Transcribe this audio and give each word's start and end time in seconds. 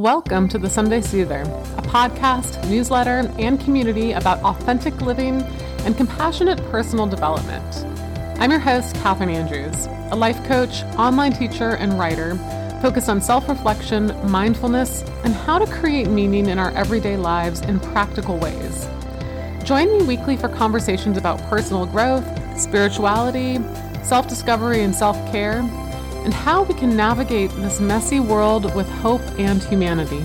Welcome 0.00 0.48
to 0.48 0.58
the 0.58 0.70
Sunday 0.70 1.02
Soother, 1.02 1.42
a 1.42 1.82
podcast, 1.82 2.66
newsletter, 2.70 3.30
and 3.38 3.60
community 3.60 4.12
about 4.12 4.38
authentic 4.38 4.98
living 5.02 5.42
and 5.84 5.94
compassionate 5.94 6.58
personal 6.70 7.06
development. 7.06 7.84
I'm 8.40 8.50
your 8.50 8.60
host, 8.60 8.94
Catherine 8.94 9.28
Andrews, 9.28 9.88
a 10.10 10.16
life 10.16 10.42
coach, 10.46 10.84
online 10.96 11.34
teacher, 11.34 11.76
and 11.76 11.98
writer 11.98 12.36
focused 12.80 13.10
on 13.10 13.20
self 13.20 13.46
reflection, 13.46 14.16
mindfulness, 14.30 15.02
and 15.22 15.34
how 15.34 15.58
to 15.58 15.70
create 15.70 16.08
meaning 16.08 16.46
in 16.46 16.58
our 16.58 16.70
everyday 16.70 17.18
lives 17.18 17.60
in 17.60 17.78
practical 17.78 18.38
ways. 18.38 18.88
Join 19.64 19.98
me 19.98 20.06
weekly 20.06 20.38
for 20.38 20.48
conversations 20.48 21.18
about 21.18 21.42
personal 21.50 21.84
growth, 21.84 22.24
spirituality, 22.58 23.58
self 24.02 24.26
discovery, 24.30 24.82
and 24.82 24.94
self 24.94 25.18
care 25.30 25.60
and 26.24 26.34
how 26.34 26.62
we 26.62 26.74
can 26.74 26.94
navigate 26.94 27.50
this 27.52 27.80
messy 27.80 28.20
world 28.20 28.74
with 28.74 28.86
hope 28.88 29.22
and 29.38 29.62
humanity. 29.64 30.22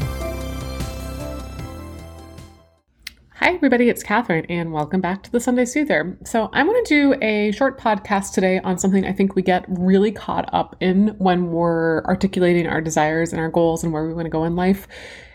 Hi, 3.36 3.54
everybody, 3.54 3.88
it's 3.88 4.04
Catherine, 4.04 4.46
and 4.50 4.74
welcome 4.74 5.00
back 5.00 5.24
to 5.24 5.32
the 5.32 5.40
Sunday 5.40 5.64
Soother. 5.64 6.18
So, 6.26 6.50
I'm 6.52 6.66
going 6.66 6.84
to 6.84 6.90
do 6.90 7.16
a 7.22 7.52
short 7.52 7.80
podcast 7.80 8.34
today 8.34 8.60
on 8.60 8.78
something 8.78 9.06
I 9.06 9.14
think 9.14 9.36
we 9.36 9.42
get 9.42 9.66
really 9.70 10.12
caught 10.12 10.50
up 10.54 10.76
in 10.82 11.16
when 11.20 11.52
we're 11.52 12.04
articulating 12.04 12.68
our 12.68 12.82
desires 12.82 13.32
and 13.32 13.40
our 13.40 13.50
goals 13.50 13.84
and 13.84 13.94
where 13.94 14.06
we 14.06 14.14
want 14.14 14.26
to 14.26 14.30
go 14.30 14.44
in 14.44 14.56
life, 14.56 14.88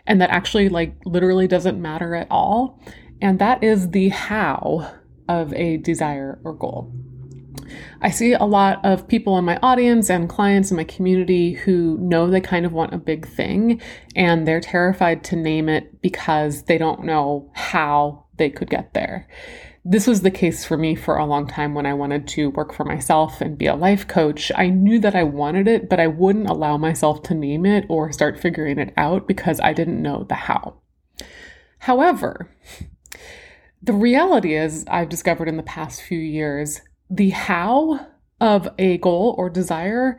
and 0.06 0.20
that 0.20 0.30
actually, 0.30 0.68
like, 0.68 0.94
literally 1.06 1.46
doesn't 1.46 1.80
matter 1.80 2.14
at 2.14 2.26
all. 2.30 2.82
And 3.22 3.38
that 3.38 3.62
is 3.62 3.90
the 3.90 4.08
how 4.10 4.92
of 5.28 5.54
a 5.54 5.76
desire 5.78 6.38
or 6.44 6.52
goal. 6.52 6.92
I 8.02 8.10
see 8.10 8.32
a 8.32 8.44
lot 8.44 8.84
of 8.84 9.08
people 9.08 9.36
in 9.38 9.44
my 9.44 9.58
audience 9.62 10.10
and 10.10 10.28
clients 10.28 10.70
in 10.70 10.76
my 10.76 10.84
community 10.84 11.52
who 11.52 11.98
know 11.98 12.30
they 12.30 12.40
kind 12.40 12.64
of 12.64 12.72
want 12.72 12.94
a 12.94 12.98
big 12.98 13.26
thing 13.26 13.80
and 14.16 14.46
they're 14.46 14.60
terrified 14.60 15.22
to 15.24 15.36
name 15.36 15.68
it 15.68 16.00
because 16.00 16.64
they 16.64 16.78
don't 16.78 17.04
know 17.04 17.50
how 17.54 18.24
they 18.36 18.50
could 18.50 18.70
get 18.70 18.94
there. 18.94 19.28
This 19.84 20.06
was 20.06 20.20
the 20.20 20.30
case 20.30 20.64
for 20.64 20.76
me 20.76 20.94
for 20.94 21.16
a 21.16 21.24
long 21.24 21.46
time 21.46 21.74
when 21.74 21.86
I 21.86 21.94
wanted 21.94 22.28
to 22.28 22.50
work 22.50 22.74
for 22.74 22.84
myself 22.84 23.40
and 23.40 23.56
be 23.56 23.66
a 23.66 23.74
life 23.74 24.06
coach. 24.06 24.52
I 24.54 24.68
knew 24.68 24.98
that 25.00 25.14
I 25.14 25.22
wanted 25.22 25.66
it, 25.68 25.88
but 25.88 25.98
I 25.98 26.06
wouldn't 26.06 26.50
allow 26.50 26.76
myself 26.76 27.22
to 27.24 27.34
name 27.34 27.64
it 27.64 27.86
or 27.88 28.12
start 28.12 28.38
figuring 28.38 28.78
it 28.78 28.92
out 28.96 29.26
because 29.26 29.58
I 29.60 29.72
didn't 29.72 30.02
know 30.02 30.24
the 30.24 30.34
how. 30.34 30.80
However, 31.80 32.54
the 33.82 33.94
reality 33.94 34.54
is, 34.54 34.84
I've 34.86 35.08
discovered 35.08 35.48
in 35.48 35.56
the 35.56 35.62
past 35.62 36.02
few 36.02 36.18
years 36.18 36.82
the 37.10 37.30
how 37.30 38.06
of 38.40 38.68
a 38.78 38.98
goal 38.98 39.34
or 39.36 39.50
desire 39.50 40.18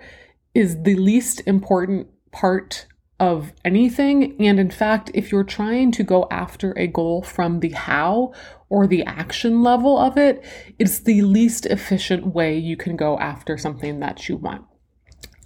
is 0.53 0.83
the 0.83 0.95
least 0.95 1.41
important 1.47 2.07
part 2.31 2.85
of 3.19 3.53
anything. 3.63 4.35
And 4.43 4.59
in 4.59 4.71
fact, 4.71 5.11
if 5.13 5.31
you're 5.31 5.43
trying 5.43 5.91
to 5.93 6.03
go 6.03 6.27
after 6.31 6.77
a 6.77 6.87
goal 6.87 7.21
from 7.21 7.59
the 7.59 7.69
how 7.69 8.33
or 8.69 8.87
the 8.87 9.03
action 9.05 9.61
level 9.61 9.97
of 9.97 10.17
it, 10.17 10.43
it's 10.79 10.99
the 10.99 11.21
least 11.21 11.65
efficient 11.67 12.33
way 12.33 12.57
you 12.57 12.75
can 12.75 12.95
go 12.95 13.17
after 13.19 13.57
something 13.57 13.99
that 13.99 14.27
you 14.27 14.37
want. 14.37 14.65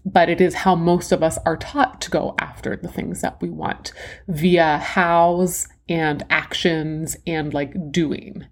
But 0.06 0.30
it 0.30 0.40
is 0.40 0.56
how 0.56 0.76
most 0.76 1.12
of 1.12 1.22
us 1.22 1.38
are 1.46 1.58
taught 1.58 2.00
to 2.02 2.12
go 2.12 2.36
after 2.40 2.76
the 2.76 2.88
things 2.88 3.22
that 3.22 3.42
we 3.42 3.50
want 3.50 3.92
via 4.28 4.78
hows 4.78 5.68
and 5.88 6.24
actions 6.30 7.18
and 7.28 7.54
like 7.54 7.74
doing. 7.92 8.46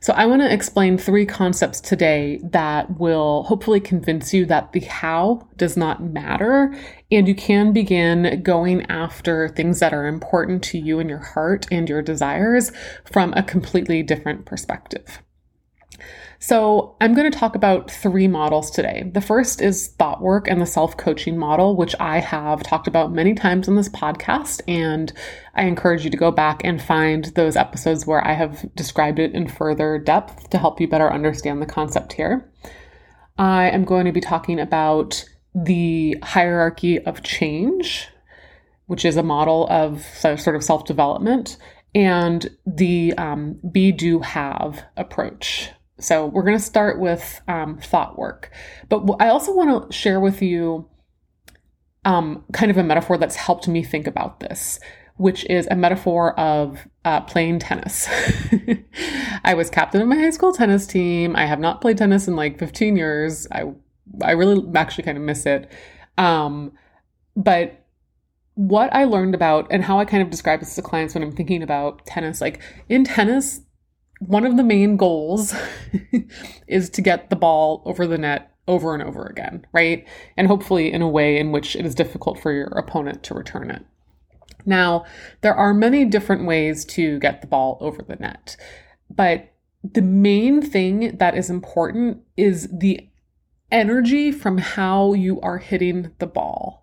So, 0.00 0.12
I 0.14 0.26
want 0.26 0.42
to 0.42 0.52
explain 0.52 0.98
three 0.98 1.24
concepts 1.24 1.80
today 1.80 2.40
that 2.42 2.98
will 2.98 3.44
hopefully 3.44 3.78
convince 3.78 4.34
you 4.34 4.44
that 4.46 4.72
the 4.72 4.80
how 4.80 5.48
does 5.56 5.76
not 5.76 6.02
matter 6.02 6.74
and 7.12 7.28
you 7.28 7.36
can 7.36 7.72
begin 7.72 8.42
going 8.42 8.84
after 8.86 9.48
things 9.48 9.78
that 9.78 9.94
are 9.94 10.06
important 10.06 10.64
to 10.64 10.78
you 10.78 10.98
and 10.98 11.08
your 11.08 11.20
heart 11.20 11.66
and 11.70 11.88
your 11.88 12.02
desires 12.02 12.72
from 13.04 13.32
a 13.34 13.44
completely 13.44 14.02
different 14.02 14.44
perspective. 14.44 15.22
So, 16.42 16.96
I'm 17.00 17.14
going 17.14 17.30
to 17.30 17.38
talk 17.38 17.54
about 17.54 17.88
three 17.88 18.26
models 18.26 18.72
today. 18.72 19.08
The 19.14 19.20
first 19.20 19.62
is 19.62 19.94
thought 19.96 20.20
work 20.20 20.48
and 20.48 20.60
the 20.60 20.66
self 20.66 20.96
coaching 20.96 21.38
model, 21.38 21.76
which 21.76 21.94
I 22.00 22.18
have 22.18 22.64
talked 22.64 22.88
about 22.88 23.12
many 23.12 23.32
times 23.32 23.68
in 23.68 23.76
this 23.76 23.88
podcast. 23.88 24.60
And 24.66 25.12
I 25.54 25.66
encourage 25.66 26.02
you 26.02 26.10
to 26.10 26.16
go 26.16 26.32
back 26.32 26.62
and 26.64 26.82
find 26.82 27.26
those 27.36 27.54
episodes 27.54 28.08
where 28.08 28.26
I 28.26 28.32
have 28.32 28.68
described 28.74 29.20
it 29.20 29.34
in 29.34 29.46
further 29.46 29.98
depth 29.98 30.50
to 30.50 30.58
help 30.58 30.80
you 30.80 30.88
better 30.88 31.12
understand 31.12 31.62
the 31.62 31.66
concept 31.66 32.14
here. 32.14 32.50
I 33.38 33.70
am 33.70 33.84
going 33.84 34.06
to 34.06 34.12
be 34.12 34.20
talking 34.20 34.58
about 34.58 35.24
the 35.54 36.16
hierarchy 36.24 36.98
of 37.04 37.22
change, 37.22 38.08
which 38.86 39.04
is 39.04 39.16
a 39.16 39.22
model 39.22 39.68
of 39.70 40.04
sort 40.04 40.56
of 40.56 40.64
self 40.64 40.86
development, 40.86 41.56
and 41.94 42.50
the 42.66 43.14
um, 43.16 43.60
be, 43.70 43.92
do, 43.92 44.18
have 44.18 44.82
approach 44.96 45.70
so 46.02 46.26
we're 46.26 46.42
going 46.42 46.56
to 46.56 46.62
start 46.62 46.98
with 46.98 47.40
um, 47.48 47.78
thought 47.78 48.18
work. 48.18 48.50
But 48.88 49.04
I 49.20 49.28
also 49.28 49.54
want 49.54 49.90
to 49.90 49.96
share 49.96 50.20
with 50.20 50.42
you 50.42 50.88
um, 52.04 52.44
kind 52.52 52.70
of 52.70 52.76
a 52.76 52.82
metaphor 52.82 53.16
that's 53.16 53.36
helped 53.36 53.68
me 53.68 53.82
think 53.82 54.06
about 54.06 54.40
this, 54.40 54.80
which 55.16 55.44
is 55.48 55.68
a 55.70 55.76
metaphor 55.76 56.38
of 56.38 56.88
uh, 57.04 57.20
playing 57.22 57.60
tennis. 57.60 58.08
I 59.44 59.54
was 59.54 59.70
captain 59.70 60.02
of 60.02 60.08
my 60.08 60.16
high 60.16 60.30
school 60.30 60.52
tennis 60.52 60.86
team. 60.86 61.36
I 61.36 61.46
have 61.46 61.60
not 61.60 61.80
played 61.80 61.98
tennis 61.98 62.26
in 62.26 62.36
like 62.36 62.58
15 62.58 62.96
years. 62.96 63.46
I 63.52 63.72
I 64.22 64.32
really 64.32 64.62
actually 64.74 65.04
kind 65.04 65.16
of 65.16 65.24
miss 65.24 65.46
it. 65.46 65.70
Um, 66.18 66.72
but 67.36 67.86
what 68.54 68.92
I 68.94 69.04
learned 69.04 69.34
about 69.34 69.66
and 69.70 69.82
how 69.82 69.98
I 69.98 70.04
kind 70.04 70.22
of 70.22 70.30
describe 70.30 70.60
this 70.60 70.74
to 70.74 70.82
clients 70.82 71.14
when 71.14 71.22
I'm 71.22 71.32
thinking 71.32 71.62
about 71.62 72.04
tennis, 72.04 72.40
like 72.40 72.60
in 72.88 73.04
tennis, 73.04 73.62
one 74.26 74.44
of 74.44 74.56
the 74.56 74.62
main 74.62 74.96
goals 74.96 75.54
is 76.66 76.90
to 76.90 77.02
get 77.02 77.30
the 77.30 77.36
ball 77.36 77.82
over 77.84 78.06
the 78.06 78.18
net 78.18 78.52
over 78.68 78.94
and 78.94 79.02
over 79.02 79.26
again, 79.26 79.66
right? 79.72 80.06
And 80.36 80.46
hopefully 80.46 80.92
in 80.92 81.02
a 81.02 81.08
way 81.08 81.38
in 81.38 81.50
which 81.50 81.74
it 81.74 81.84
is 81.84 81.94
difficult 81.94 82.38
for 82.38 82.52
your 82.52 82.68
opponent 82.68 83.22
to 83.24 83.34
return 83.34 83.70
it. 83.70 83.84
Now, 84.64 85.04
there 85.40 85.54
are 85.54 85.74
many 85.74 86.04
different 86.04 86.46
ways 86.46 86.84
to 86.86 87.18
get 87.18 87.40
the 87.40 87.48
ball 87.48 87.78
over 87.80 88.02
the 88.02 88.16
net, 88.16 88.56
but 89.10 89.52
the 89.82 90.02
main 90.02 90.62
thing 90.62 91.16
that 91.16 91.36
is 91.36 91.50
important 91.50 92.22
is 92.36 92.68
the 92.72 93.08
energy 93.72 94.30
from 94.30 94.58
how 94.58 95.14
you 95.14 95.40
are 95.40 95.58
hitting 95.58 96.12
the 96.18 96.26
ball. 96.26 96.81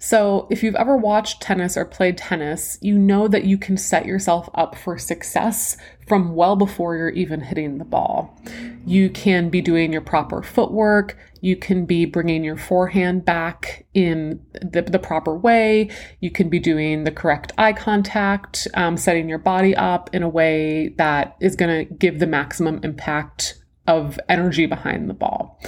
So, 0.00 0.46
if 0.48 0.62
you've 0.62 0.76
ever 0.76 0.96
watched 0.96 1.42
tennis 1.42 1.76
or 1.76 1.84
played 1.84 2.16
tennis, 2.16 2.78
you 2.80 2.96
know 2.96 3.26
that 3.26 3.44
you 3.44 3.58
can 3.58 3.76
set 3.76 4.06
yourself 4.06 4.48
up 4.54 4.76
for 4.76 4.96
success 4.96 5.76
from 6.06 6.36
well 6.36 6.54
before 6.54 6.96
you're 6.96 7.08
even 7.10 7.40
hitting 7.40 7.78
the 7.78 7.84
ball. 7.84 8.38
You 8.86 9.10
can 9.10 9.50
be 9.50 9.60
doing 9.60 9.92
your 9.92 10.00
proper 10.00 10.40
footwork, 10.40 11.18
you 11.40 11.56
can 11.56 11.84
be 11.84 12.04
bringing 12.04 12.44
your 12.44 12.56
forehand 12.56 13.24
back 13.24 13.86
in 13.92 14.40
the, 14.52 14.82
the 14.82 15.00
proper 15.00 15.36
way, 15.36 15.90
you 16.20 16.30
can 16.30 16.48
be 16.48 16.60
doing 16.60 17.02
the 17.02 17.10
correct 17.10 17.52
eye 17.58 17.72
contact, 17.72 18.68
um, 18.74 18.96
setting 18.96 19.28
your 19.28 19.38
body 19.38 19.74
up 19.74 20.10
in 20.14 20.22
a 20.22 20.28
way 20.28 20.94
that 20.96 21.36
is 21.40 21.56
going 21.56 21.86
to 21.86 21.94
give 21.94 22.20
the 22.20 22.26
maximum 22.26 22.78
impact 22.84 23.60
of 23.88 24.20
energy 24.28 24.66
behind 24.66 25.10
the 25.10 25.14
ball. 25.14 25.60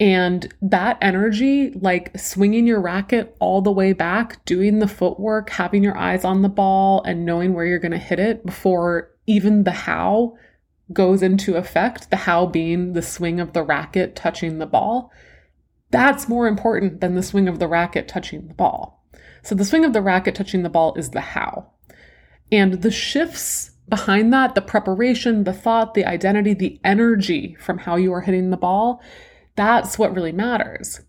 And 0.00 0.52
that 0.62 0.96
energy, 1.02 1.72
like 1.72 2.18
swinging 2.18 2.66
your 2.66 2.80
racket 2.80 3.36
all 3.38 3.60
the 3.60 3.70
way 3.70 3.92
back, 3.92 4.42
doing 4.46 4.78
the 4.78 4.88
footwork, 4.88 5.50
having 5.50 5.82
your 5.82 5.96
eyes 5.96 6.24
on 6.24 6.40
the 6.40 6.48
ball, 6.48 7.02
and 7.02 7.26
knowing 7.26 7.52
where 7.52 7.66
you're 7.66 7.78
going 7.78 7.92
to 7.92 7.98
hit 7.98 8.18
it 8.18 8.46
before 8.46 9.10
even 9.26 9.64
the 9.64 9.70
how 9.70 10.38
goes 10.90 11.22
into 11.22 11.56
effect, 11.56 12.10
the 12.10 12.16
how 12.16 12.46
being 12.46 12.94
the 12.94 13.02
swing 13.02 13.38
of 13.38 13.52
the 13.52 13.62
racket 13.62 14.16
touching 14.16 14.58
the 14.58 14.66
ball, 14.66 15.12
that's 15.90 16.28
more 16.28 16.48
important 16.48 17.00
than 17.00 17.14
the 17.14 17.22
swing 17.22 17.46
of 17.46 17.58
the 17.58 17.68
racket 17.68 18.08
touching 18.08 18.48
the 18.48 18.54
ball. 18.54 19.04
So 19.42 19.54
the 19.54 19.64
swing 19.64 19.84
of 19.84 19.92
the 19.92 20.02
racket 20.02 20.34
touching 20.34 20.62
the 20.62 20.70
ball 20.70 20.94
is 20.94 21.10
the 21.10 21.20
how. 21.20 21.70
And 22.50 22.82
the 22.82 22.90
shifts 22.90 23.72
behind 23.88 24.32
that, 24.32 24.54
the 24.54 24.62
preparation, 24.62 25.44
the 25.44 25.52
thought, 25.52 25.94
the 25.94 26.06
identity, 26.06 26.54
the 26.54 26.80
energy 26.84 27.56
from 27.60 27.78
how 27.78 27.96
you 27.96 28.12
are 28.12 28.22
hitting 28.22 28.50
the 28.50 28.56
ball, 28.56 29.02
that's 29.60 29.98
what 29.98 30.14
really 30.14 30.32
matters. 30.32 31.00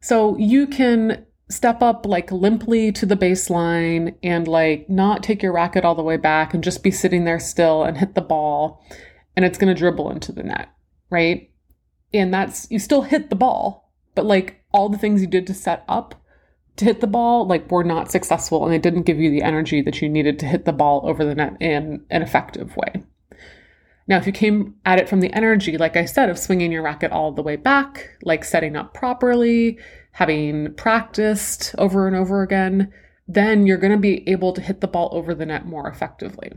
So 0.00 0.36
you 0.36 0.66
can 0.66 1.24
step 1.50 1.80
up 1.80 2.04
like 2.04 2.30
limply 2.30 2.92
to 2.92 3.06
the 3.06 3.16
baseline 3.16 4.14
and 4.22 4.46
like 4.46 4.88
not 4.90 5.22
take 5.22 5.42
your 5.42 5.52
racket 5.52 5.84
all 5.84 5.94
the 5.94 6.02
way 6.02 6.16
back 6.16 6.52
and 6.52 6.62
just 6.62 6.82
be 6.82 6.90
sitting 6.90 7.24
there 7.24 7.40
still 7.40 7.84
and 7.84 7.96
hit 7.96 8.14
the 8.14 8.20
ball 8.20 8.84
and 9.34 9.44
it's 9.44 9.56
going 9.56 9.72
to 9.72 9.78
dribble 9.78 10.10
into 10.10 10.32
the 10.32 10.42
net, 10.42 10.68
right? 11.10 11.50
And 12.12 12.34
that's 12.34 12.70
you 12.70 12.78
still 12.78 13.02
hit 13.02 13.30
the 13.30 13.36
ball, 13.36 13.92
but 14.14 14.26
like 14.26 14.62
all 14.72 14.88
the 14.88 14.98
things 14.98 15.20
you 15.20 15.26
did 15.26 15.46
to 15.46 15.54
set 15.54 15.84
up 15.88 16.14
to 16.76 16.84
hit 16.84 17.00
the 17.00 17.06
ball 17.06 17.46
like 17.46 17.70
were 17.70 17.84
not 17.84 18.10
successful 18.10 18.64
and 18.64 18.72
they 18.72 18.78
didn't 18.78 19.02
give 19.02 19.18
you 19.18 19.30
the 19.30 19.42
energy 19.42 19.80
that 19.82 20.02
you 20.02 20.08
needed 20.08 20.38
to 20.38 20.46
hit 20.46 20.64
the 20.64 20.72
ball 20.72 21.02
over 21.04 21.24
the 21.24 21.34
net 21.34 21.56
in 21.60 22.04
an 22.10 22.22
effective 22.22 22.76
way. 22.76 23.02
Now, 24.08 24.16
if 24.16 24.26
you 24.26 24.32
came 24.32 24.74
at 24.86 24.98
it 24.98 25.08
from 25.08 25.20
the 25.20 25.32
energy, 25.34 25.76
like 25.76 25.96
I 25.96 26.06
said, 26.06 26.30
of 26.30 26.38
swinging 26.38 26.72
your 26.72 26.82
racket 26.82 27.12
all 27.12 27.30
the 27.30 27.42
way 27.42 27.56
back, 27.56 28.08
like 28.22 28.42
setting 28.42 28.74
up 28.74 28.94
properly, 28.94 29.78
having 30.12 30.72
practiced 30.74 31.74
over 31.76 32.06
and 32.06 32.16
over 32.16 32.42
again, 32.42 32.92
then 33.28 33.66
you're 33.66 33.76
going 33.76 33.92
to 33.92 33.98
be 33.98 34.26
able 34.28 34.54
to 34.54 34.62
hit 34.62 34.80
the 34.80 34.88
ball 34.88 35.10
over 35.12 35.34
the 35.34 35.44
net 35.44 35.66
more 35.66 35.86
effectively. 35.86 36.50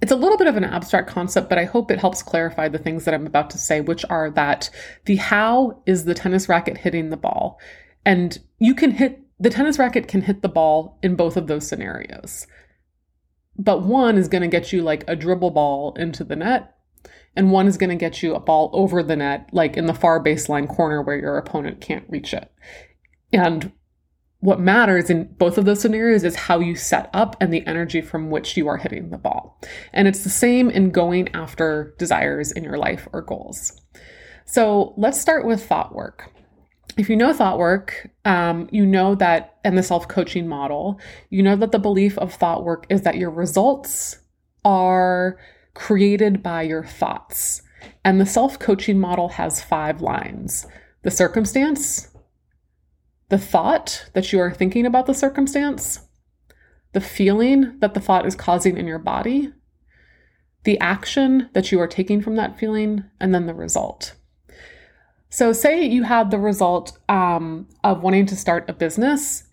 It's 0.00 0.12
a 0.12 0.16
little 0.16 0.38
bit 0.38 0.46
of 0.46 0.56
an 0.56 0.64
abstract 0.64 1.08
concept, 1.08 1.48
but 1.48 1.58
I 1.58 1.64
hope 1.64 1.90
it 1.90 2.00
helps 2.00 2.22
clarify 2.22 2.68
the 2.68 2.78
things 2.78 3.04
that 3.04 3.14
I'm 3.14 3.26
about 3.26 3.50
to 3.50 3.58
say, 3.58 3.80
which 3.80 4.04
are 4.08 4.30
that 4.30 4.70
the 5.04 5.16
how 5.16 5.82
is 5.86 6.04
the 6.04 6.14
tennis 6.14 6.48
racket 6.48 6.78
hitting 6.78 7.10
the 7.10 7.16
ball. 7.16 7.60
And 8.04 8.38
you 8.58 8.74
can 8.74 8.92
hit 8.92 9.20
the 9.38 9.50
tennis 9.50 9.78
racket 9.78 10.06
can 10.06 10.22
hit 10.22 10.42
the 10.42 10.48
ball 10.48 10.98
in 11.02 11.16
both 11.16 11.36
of 11.36 11.48
those 11.48 11.66
scenarios. 11.66 12.46
But 13.56 13.82
one 13.82 14.16
is 14.16 14.28
going 14.28 14.42
to 14.42 14.48
get 14.48 14.72
you 14.72 14.82
like 14.82 15.04
a 15.06 15.16
dribble 15.16 15.50
ball 15.50 15.94
into 15.94 16.24
the 16.24 16.36
net, 16.36 16.74
and 17.36 17.50
one 17.50 17.66
is 17.66 17.76
going 17.76 17.90
to 17.90 17.96
get 17.96 18.22
you 18.22 18.34
a 18.34 18.40
ball 18.40 18.70
over 18.72 19.02
the 19.02 19.16
net, 19.16 19.50
like 19.52 19.76
in 19.76 19.86
the 19.86 19.94
far 19.94 20.22
baseline 20.22 20.68
corner 20.68 21.02
where 21.02 21.18
your 21.18 21.36
opponent 21.36 21.80
can't 21.80 22.08
reach 22.08 22.32
it. 22.32 22.50
And 23.32 23.72
what 24.40 24.60
matters 24.60 25.08
in 25.08 25.32
both 25.38 25.56
of 25.56 25.64
those 25.64 25.80
scenarios 25.80 26.24
is 26.24 26.34
how 26.34 26.58
you 26.58 26.74
set 26.74 27.08
up 27.14 27.36
and 27.40 27.52
the 27.52 27.64
energy 27.66 28.00
from 28.00 28.28
which 28.28 28.56
you 28.56 28.66
are 28.66 28.76
hitting 28.76 29.10
the 29.10 29.18
ball. 29.18 29.60
And 29.92 30.08
it's 30.08 30.24
the 30.24 30.30
same 30.30 30.68
in 30.68 30.90
going 30.90 31.28
after 31.34 31.94
desires 31.98 32.50
in 32.50 32.64
your 32.64 32.76
life 32.76 33.06
or 33.12 33.22
goals. 33.22 33.80
So 34.44 34.94
let's 34.96 35.20
start 35.20 35.46
with 35.46 35.64
thought 35.64 35.94
work 35.94 36.32
if 36.96 37.08
you 37.08 37.16
know 37.16 37.32
thought 37.32 37.58
work, 37.58 38.10
um, 38.24 38.68
you 38.70 38.84
know 38.84 39.14
that, 39.14 39.58
and 39.64 39.78
the 39.78 39.82
self 39.82 40.08
coaching 40.08 40.46
model, 40.46 41.00
you 41.30 41.42
know 41.42 41.56
that 41.56 41.72
the 41.72 41.78
belief 41.78 42.18
of 42.18 42.34
thought 42.34 42.64
work 42.64 42.86
is 42.90 43.02
that 43.02 43.16
your 43.16 43.30
results 43.30 44.18
are 44.64 45.38
created 45.74 46.42
by 46.42 46.62
your 46.62 46.84
thoughts. 46.84 47.62
And 48.04 48.20
the 48.20 48.26
self 48.26 48.58
coaching 48.58 49.00
model 49.00 49.30
has 49.30 49.62
five 49.62 50.00
lines 50.00 50.66
the 51.02 51.10
circumstance, 51.10 52.08
the 53.28 53.38
thought 53.38 54.08
that 54.12 54.32
you 54.32 54.38
are 54.38 54.52
thinking 54.52 54.86
about 54.86 55.06
the 55.06 55.14
circumstance, 55.14 56.00
the 56.92 57.00
feeling 57.00 57.78
that 57.80 57.94
the 57.94 58.00
thought 58.00 58.26
is 58.26 58.36
causing 58.36 58.76
in 58.76 58.86
your 58.86 59.00
body, 59.00 59.52
the 60.64 60.78
action 60.78 61.48
that 61.54 61.72
you 61.72 61.80
are 61.80 61.88
taking 61.88 62.22
from 62.22 62.36
that 62.36 62.56
feeling, 62.56 63.04
and 63.18 63.34
then 63.34 63.46
the 63.46 63.54
result. 63.54 64.14
So, 65.32 65.54
say 65.54 65.86
you 65.86 66.02
had 66.02 66.30
the 66.30 66.38
result 66.38 66.98
um, 67.08 67.66
of 67.82 68.02
wanting 68.02 68.26
to 68.26 68.36
start 68.36 68.68
a 68.68 68.74
business 68.74 69.44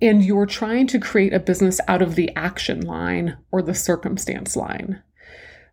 and 0.00 0.24
you're 0.24 0.46
trying 0.46 0.86
to 0.86 0.98
create 0.98 1.34
a 1.34 1.38
business 1.38 1.78
out 1.88 2.00
of 2.00 2.14
the 2.14 2.34
action 2.34 2.80
line 2.80 3.36
or 3.52 3.60
the 3.60 3.74
circumstance 3.74 4.56
line. 4.56 5.02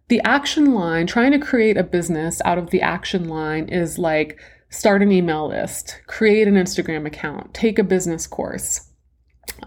The 0.09 0.19
action 0.25 0.73
line, 0.73 1.07
trying 1.07 1.31
to 1.31 1.39
create 1.39 1.77
a 1.77 1.83
business 1.83 2.41
out 2.43 2.57
of 2.57 2.71
the 2.71 2.81
action 2.81 3.29
line 3.29 3.69
is 3.69 3.97
like 3.97 4.37
start 4.69 5.01
an 5.01 5.13
email 5.13 5.47
list, 5.47 6.01
create 6.07 6.49
an 6.49 6.55
Instagram 6.55 7.07
account, 7.07 7.53
take 7.53 7.79
a 7.79 7.85
business 7.85 8.27
course, 8.27 8.91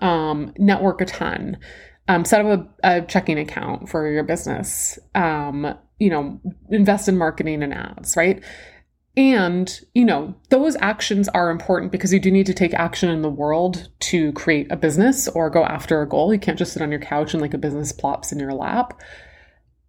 um, 0.03 0.53
network 0.59 1.01
a 1.01 1.07
ton, 1.07 1.57
um, 2.07 2.27
set 2.27 2.45
up 2.45 2.69
a, 2.85 2.99
a, 2.99 3.01
checking 3.07 3.39
account 3.39 3.89
for 3.89 4.11
your 4.13 4.25
business, 4.25 4.99
um, 5.15 5.75
you 5.99 6.11
know, 6.11 6.39
invest 6.69 7.09
in 7.09 7.17
marketing 7.17 7.63
and 7.63 7.73
ads, 7.73 8.15
right? 8.15 8.45
And, 9.17 9.81
you 9.95 10.05
know, 10.05 10.35
those 10.51 10.77
actions 10.81 11.29
are 11.29 11.51
important 11.51 11.91
because 11.91 12.13
you 12.13 12.21
do 12.21 12.31
need 12.31 12.47
to 12.47 12.55
take 12.55 12.75
action 12.75 13.09
in 13.09 13.23
the 13.23 13.31
world 13.31 13.89
to 14.01 14.33
create 14.33 14.71
a 14.71 14.77
business 14.77 15.27
or 15.29 15.49
go 15.49 15.65
after 15.65 16.03
a 16.03 16.09
goal. 16.09 16.35
You 16.35 16.39
can't 16.39 16.59
just 16.59 16.75
sit 16.75 16.83
on 16.83 16.91
your 16.91 17.01
couch 17.01 17.33
and 17.33 17.41
like 17.41 17.55
a 17.55 17.59
business 17.59 17.93
plops 17.93 18.31
in 18.31 18.39
your 18.39 18.53
lap. 18.53 19.01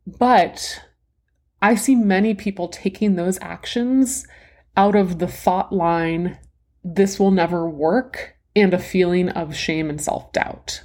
But 0.06 0.82
I 1.62 1.76
see 1.76 1.96
many 1.96 2.34
people 2.34 2.70
taking 2.70 3.16
those 3.16 3.38
actions 3.42 4.26
out 4.78 4.96
of 4.96 5.20
the 5.20 5.28
thought 5.28 5.74
line, 5.74 6.38
this 6.84 7.20
will 7.20 7.32
never 7.32 7.68
work, 7.68 8.36
and 8.56 8.74
a 8.74 8.80
feeling 8.80 9.30
of 9.30 9.56
shame 9.56 9.90
and 9.90 10.00
self 10.00 10.32
doubt. 10.32 10.84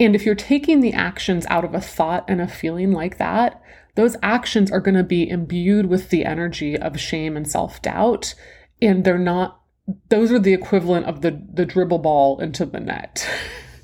And 0.00 0.14
if 0.14 0.26
you're 0.26 0.34
taking 0.34 0.80
the 0.80 0.92
actions 0.92 1.46
out 1.48 1.64
of 1.64 1.74
a 1.74 1.80
thought 1.80 2.24
and 2.28 2.40
a 2.40 2.48
feeling 2.48 2.92
like 2.92 3.18
that, 3.18 3.62
those 3.94 4.16
actions 4.22 4.70
are 4.70 4.80
going 4.80 4.96
to 4.96 5.04
be 5.04 5.28
imbued 5.28 5.86
with 5.86 6.10
the 6.10 6.24
energy 6.24 6.76
of 6.76 6.98
shame 6.98 7.36
and 7.36 7.48
self 7.48 7.80
doubt. 7.80 8.34
And 8.82 9.04
they're 9.04 9.18
not, 9.18 9.60
those 10.08 10.32
are 10.32 10.38
the 10.38 10.52
equivalent 10.52 11.06
of 11.06 11.20
the, 11.22 11.40
the 11.52 11.64
dribble 11.64 12.00
ball 12.00 12.40
into 12.40 12.66
the 12.66 12.80
net. 12.80 13.28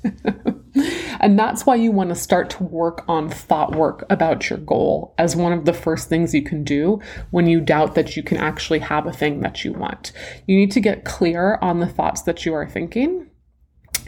and 1.19 1.37
that's 1.37 1.65
why 1.65 1.75
you 1.75 1.91
want 1.91 2.09
to 2.09 2.15
start 2.15 2.49
to 2.49 2.63
work 2.63 3.05
on 3.07 3.29
thought 3.29 3.75
work 3.75 4.03
about 4.09 4.49
your 4.49 4.59
goal 4.59 5.13
as 5.17 5.35
one 5.35 5.53
of 5.53 5.65
the 5.65 5.73
first 5.73 6.09
things 6.09 6.33
you 6.33 6.43
can 6.43 6.63
do 6.63 6.99
when 7.29 7.47
you 7.47 7.61
doubt 7.61 7.95
that 7.95 8.17
you 8.17 8.23
can 8.23 8.37
actually 8.37 8.79
have 8.79 9.05
a 9.05 9.13
thing 9.13 9.41
that 9.41 9.63
you 9.63 9.73
want. 9.73 10.11
You 10.47 10.57
need 10.57 10.71
to 10.71 10.79
get 10.79 11.05
clear 11.05 11.57
on 11.61 11.79
the 11.79 11.87
thoughts 11.87 12.23
that 12.23 12.45
you 12.45 12.53
are 12.53 12.67
thinking. 12.67 13.29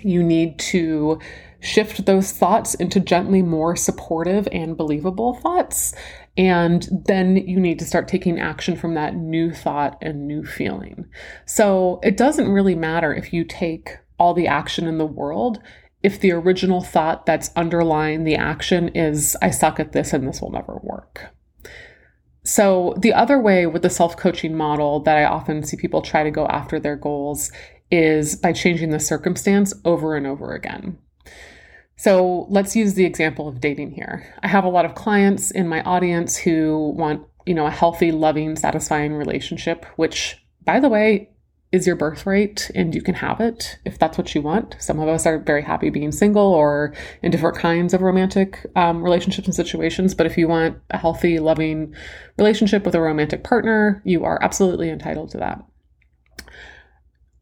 You 0.01 0.23
need 0.23 0.59
to 0.59 1.19
shift 1.63 2.05
those 2.05 2.31
thoughts 2.31 2.73
into 2.75 2.99
gently 2.99 3.41
more 3.41 3.75
supportive 3.75 4.47
and 4.51 4.77
believable 4.77 5.35
thoughts. 5.35 5.95
And 6.35 6.87
then 7.05 7.37
you 7.37 7.59
need 7.59 7.79
to 7.79 7.85
start 7.85 8.07
taking 8.07 8.39
action 8.39 8.75
from 8.75 8.95
that 8.95 9.15
new 9.15 9.51
thought 9.51 9.97
and 10.01 10.27
new 10.27 10.43
feeling. 10.43 11.05
So 11.45 11.99
it 12.03 12.17
doesn't 12.17 12.51
really 12.51 12.75
matter 12.75 13.13
if 13.13 13.33
you 13.33 13.43
take 13.43 13.97
all 14.19 14.33
the 14.33 14.47
action 14.47 14.87
in 14.87 14.97
the 14.97 15.05
world 15.05 15.59
if 16.03 16.19
the 16.19 16.33
original 16.33 16.81
thought 16.81 17.25
that's 17.25 17.49
underlying 17.55 18.25
the 18.25 18.35
action 18.35 18.89
is, 18.89 19.37
I 19.41 19.49
suck 19.49 19.79
at 19.79 19.93
this 19.93 20.11
and 20.11 20.27
this 20.27 20.41
will 20.41 20.51
never 20.51 20.79
work. 20.83 21.33
So, 22.43 22.93
the 22.97 23.13
other 23.13 23.39
way 23.39 23.65
with 23.67 23.83
the 23.83 23.89
self 23.89 24.17
coaching 24.17 24.53
model 24.53 24.99
that 25.03 25.17
I 25.17 25.23
often 25.23 25.63
see 25.63 25.77
people 25.77 26.01
try 26.01 26.23
to 26.23 26.31
go 26.31 26.45
after 26.47 26.77
their 26.77 26.97
goals 26.97 27.53
is 27.89 28.35
by 28.35 28.51
changing 28.51 28.89
the 28.89 28.99
circumstance 28.99 29.73
over 29.85 30.15
and 30.15 30.27
over 30.27 30.53
again. 30.53 30.97
So 31.95 32.47
let's 32.49 32.75
use 32.75 32.95
the 32.95 33.05
example 33.05 33.47
of 33.47 33.61
dating 33.61 33.91
here. 33.91 34.33
I 34.41 34.47
have 34.47 34.63
a 34.63 34.69
lot 34.69 34.85
of 34.85 34.95
clients 34.95 35.51
in 35.51 35.67
my 35.67 35.81
audience 35.83 36.35
who 36.35 36.93
want, 36.97 37.25
you 37.45 37.53
know, 37.53 37.65
a 37.65 37.71
healthy, 37.71 38.11
loving, 38.11 38.55
satisfying 38.55 39.13
relationship, 39.13 39.85
which, 39.95 40.43
by 40.65 40.79
the 40.79 40.89
way, 40.89 41.29
is 41.73 41.87
your 41.87 41.95
birthright 41.95 42.69
and 42.75 42.93
you 42.93 43.01
can 43.01 43.15
have 43.15 43.41
it 43.41 43.79
if 43.83 43.97
that's 43.97 44.17
what 44.17 44.33
you 44.35 44.41
want. 44.43 44.75
Some 44.79 44.99
of 44.99 45.09
us 45.09 45.25
are 45.25 45.39
very 45.39 45.63
happy 45.63 45.89
being 45.89 46.11
single 46.11 46.53
or 46.53 46.93
in 47.23 47.31
different 47.31 47.57
kinds 47.57 47.95
of 47.95 48.01
romantic 48.01 48.63
um, 48.75 49.03
relationships 49.03 49.47
and 49.47 49.55
situations. 49.55 50.13
But 50.13 50.27
if 50.27 50.37
you 50.37 50.47
want 50.47 50.77
a 50.91 50.99
healthy, 50.99 51.39
loving 51.39 51.95
relationship 52.37 52.85
with 52.85 52.93
a 52.93 53.01
romantic 53.01 53.43
partner, 53.43 54.03
you 54.05 54.23
are 54.23 54.37
absolutely 54.43 54.89
entitled 54.89 55.31
to 55.31 55.39
that. 55.39 55.65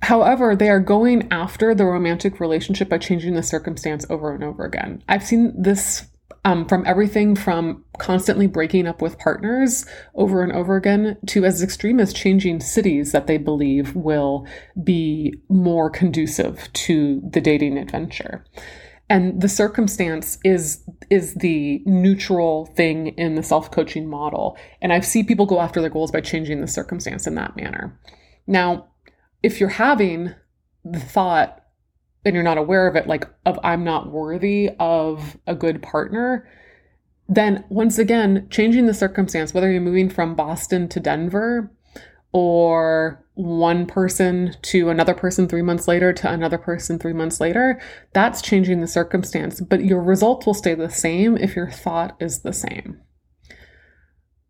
However, 0.01 0.55
they 0.55 0.69
are 0.69 0.79
going 0.79 1.27
after 1.31 1.75
the 1.75 1.85
romantic 1.85 2.39
relationship 2.39 2.89
by 2.89 2.97
changing 2.97 3.35
the 3.35 3.43
circumstance 3.43 4.05
over 4.09 4.33
and 4.33 4.43
over 4.43 4.65
again. 4.65 5.03
I've 5.07 5.23
seen 5.23 5.53
this 5.55 6.07
um, 6.43 6.67
from 6.67 6.83
everything 6.87 7.35
from 7.35 7.85
constantly 7.99 8.47
breaking 8.47 8.87
up 8.87 9.01
with 9.01 9.19
partners 9.19 9.85
over 10.15 10.41
and 10.41 10.51
over 10.51 10.75
again 10.75 11.17
to 11.27 11.45
as 11.45 11.61
extreme 11.61 11.99
as 11.99 12.13
changing 12.13 12.61
cities 12.61 13.11
that 13.11 13.27
they 13.27 13.37
believe 13.37 13.95
will 13.95 14.47
be 14.83 15.35
more 15.49 15.89
conducive 15.89 16.71
to 16.73 17.21
the 17.29 17.41
dating 17.41 17.77
adventure. 17.77 18.43
And 19.07 19.41
the 19.41 19.49
circumstance 19.49 20.39
is 20.43 20.83
is 21.09 21.35
the 21.35 21.83
neutral 21.85 22.67
thing 22.77 23.07
in 23.09 23.35
the 23.35 23.43
self-coaching 23.43 24.09
model. 24.09 24.57
And 24.81 24.93
I 24.93 25.01
see 25.01 25.23
people 25.23 25.45
go 25.45 25.59
after 25.59 25.81
their 25.81 25.89
goals 25.89 26.11
by 26.11 26.21
changing 26.21 26.61
the 26.61 26.67
circumstance 26.67 27.27
in 27.27 27.35
that 27.35 27.55
manner. 27.55 27.99
Now, 28.47 28.87
if 29.43 29.59
you're 29.59 29.69
having 29.69 30.33
the 30.83 30.99
thought 30.99 31.63
and 32.23 32.35
you're 32.35 32.43
not 32.43 32.57
aware 32.57 32.87
of 32.87 32.95
it, 32.95 33.07
like 33.07 33.27
of 33.45 33.59
I'm 33.63 33.83
not 33.83 34.11
worthy 34.11 34.69
of 34.79 35.37
a 35.47 35.55
good 35.55 35.81
partner, 35.81 36.47
then 37.27 37.63
once 37.69 37.97
again, 37.97 38.47
changing 38.49 38.85
the 38.87 38.93
circumstance, 38.93 39.53
whether 39.53 39.71
you're 39.71 39.81
moving 39.81 40.09
from 40.09 40.35
Boston 40.35 40.87
to 40.89 40.99
Denver 40.99 41.71
or 42.33 43.25
one 43.35 43.85
person 43.85 44.55
to 44.61 44.89
another 44.89 45.13
person 45.13 45.47
three 45.47 45.61
months 45.61 45.87
later 45.87 46.13
to 46.13 46.31
another 46.31 46.57
person 46.57 46.99
three 46.99 47.13
months 47.13 47.39
later, 47.39 47.81
that's 48.13 48.41
changing 48.41 48.81
the 48.81 48.87
circumstance. 48.87 49.61
But 49.61 49.85
your 49.85 50.01
result 50.01 50.45
will 50.45 50.53
stay 50.53 50.75
the 50.75 50.89
same 50.89 51.37
if 51.37 51.55
your 51.55 51.71
thought 51.71 52.15
is 52.19 52.41
the 52.41 52.53
same. 52.53 53.01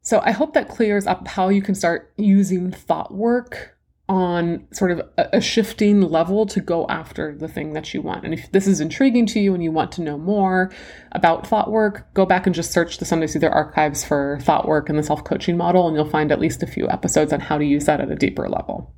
So 0.02 0.20
I 0.24 0.32
hope 0.32 0.54
that 0.54 0.68
clears 0.68 1.06
up 1.06 1.28
how 1.28 1.50
you 1.50 1.62
can 1.62 1.76
start 1.76 2.12
using 2.18 2.72
thought 2.72 3.14
work 3.14 3.78
on 4.12 4.68
sort 4.74 4.92
of 4.92 5.00
a, 5.18 5.38
a, 5.38 5.40
shifting 5.40 6.02
level 6.02 6.46
to 6.46 6.60
go 6.60 6.86
after 6.90 7.34
the 7.34 7.48
thing 7.48 7.72
that 7.72 7.94
you 7.94 8.02
want. 8.02 8.26
And 8.26 8.34
if 8.34 8.52
this 8.52 8.68
is 8.68 8.82
intriguing 8.82 9.26
to 9.28 9.40
you 9.40 9.54
and 9.54 9.64
you 9.64 9.72
want 9.72 9.90
to 9.94 10.02
know 10.02 10.18
more 10.18 10.70
about 11.14 11.48
thought 11.48 11.72
work, 11.72 12.14
go 12.14 12.26
back 12.26 12.46
and 12.46 12.54
just 12.54 12.74
search 12.74 12.98
the 12.98 13.06
Sunday 13.06 13.28
Soother 13.28 13.50
archives 13.50 14.04
for 14.04 14.38
thought 14.42 14.68
work 14.68 14.90
and 14.90 15.00
the 15.00 15.04
self 15.04 15.24
coaching 15.24 15.56
model, 15.56 15.88
and 15.88 15.96
you'll 15.96 16.10
find 16.10 16.30
at 16.30 16.42
least 16.42 16.62
a 16.62 16.68
few 16.68 16.90
episodes 16.90 17.32
on 17.32 17.40
how 17.40 17.58
to 17.58 17.64
use 17.64 17.86
that 17.86 18.02
at 18.02 18.12
a 18.12 18.16
deeper 18.16 18.50
level. 18.50 18.94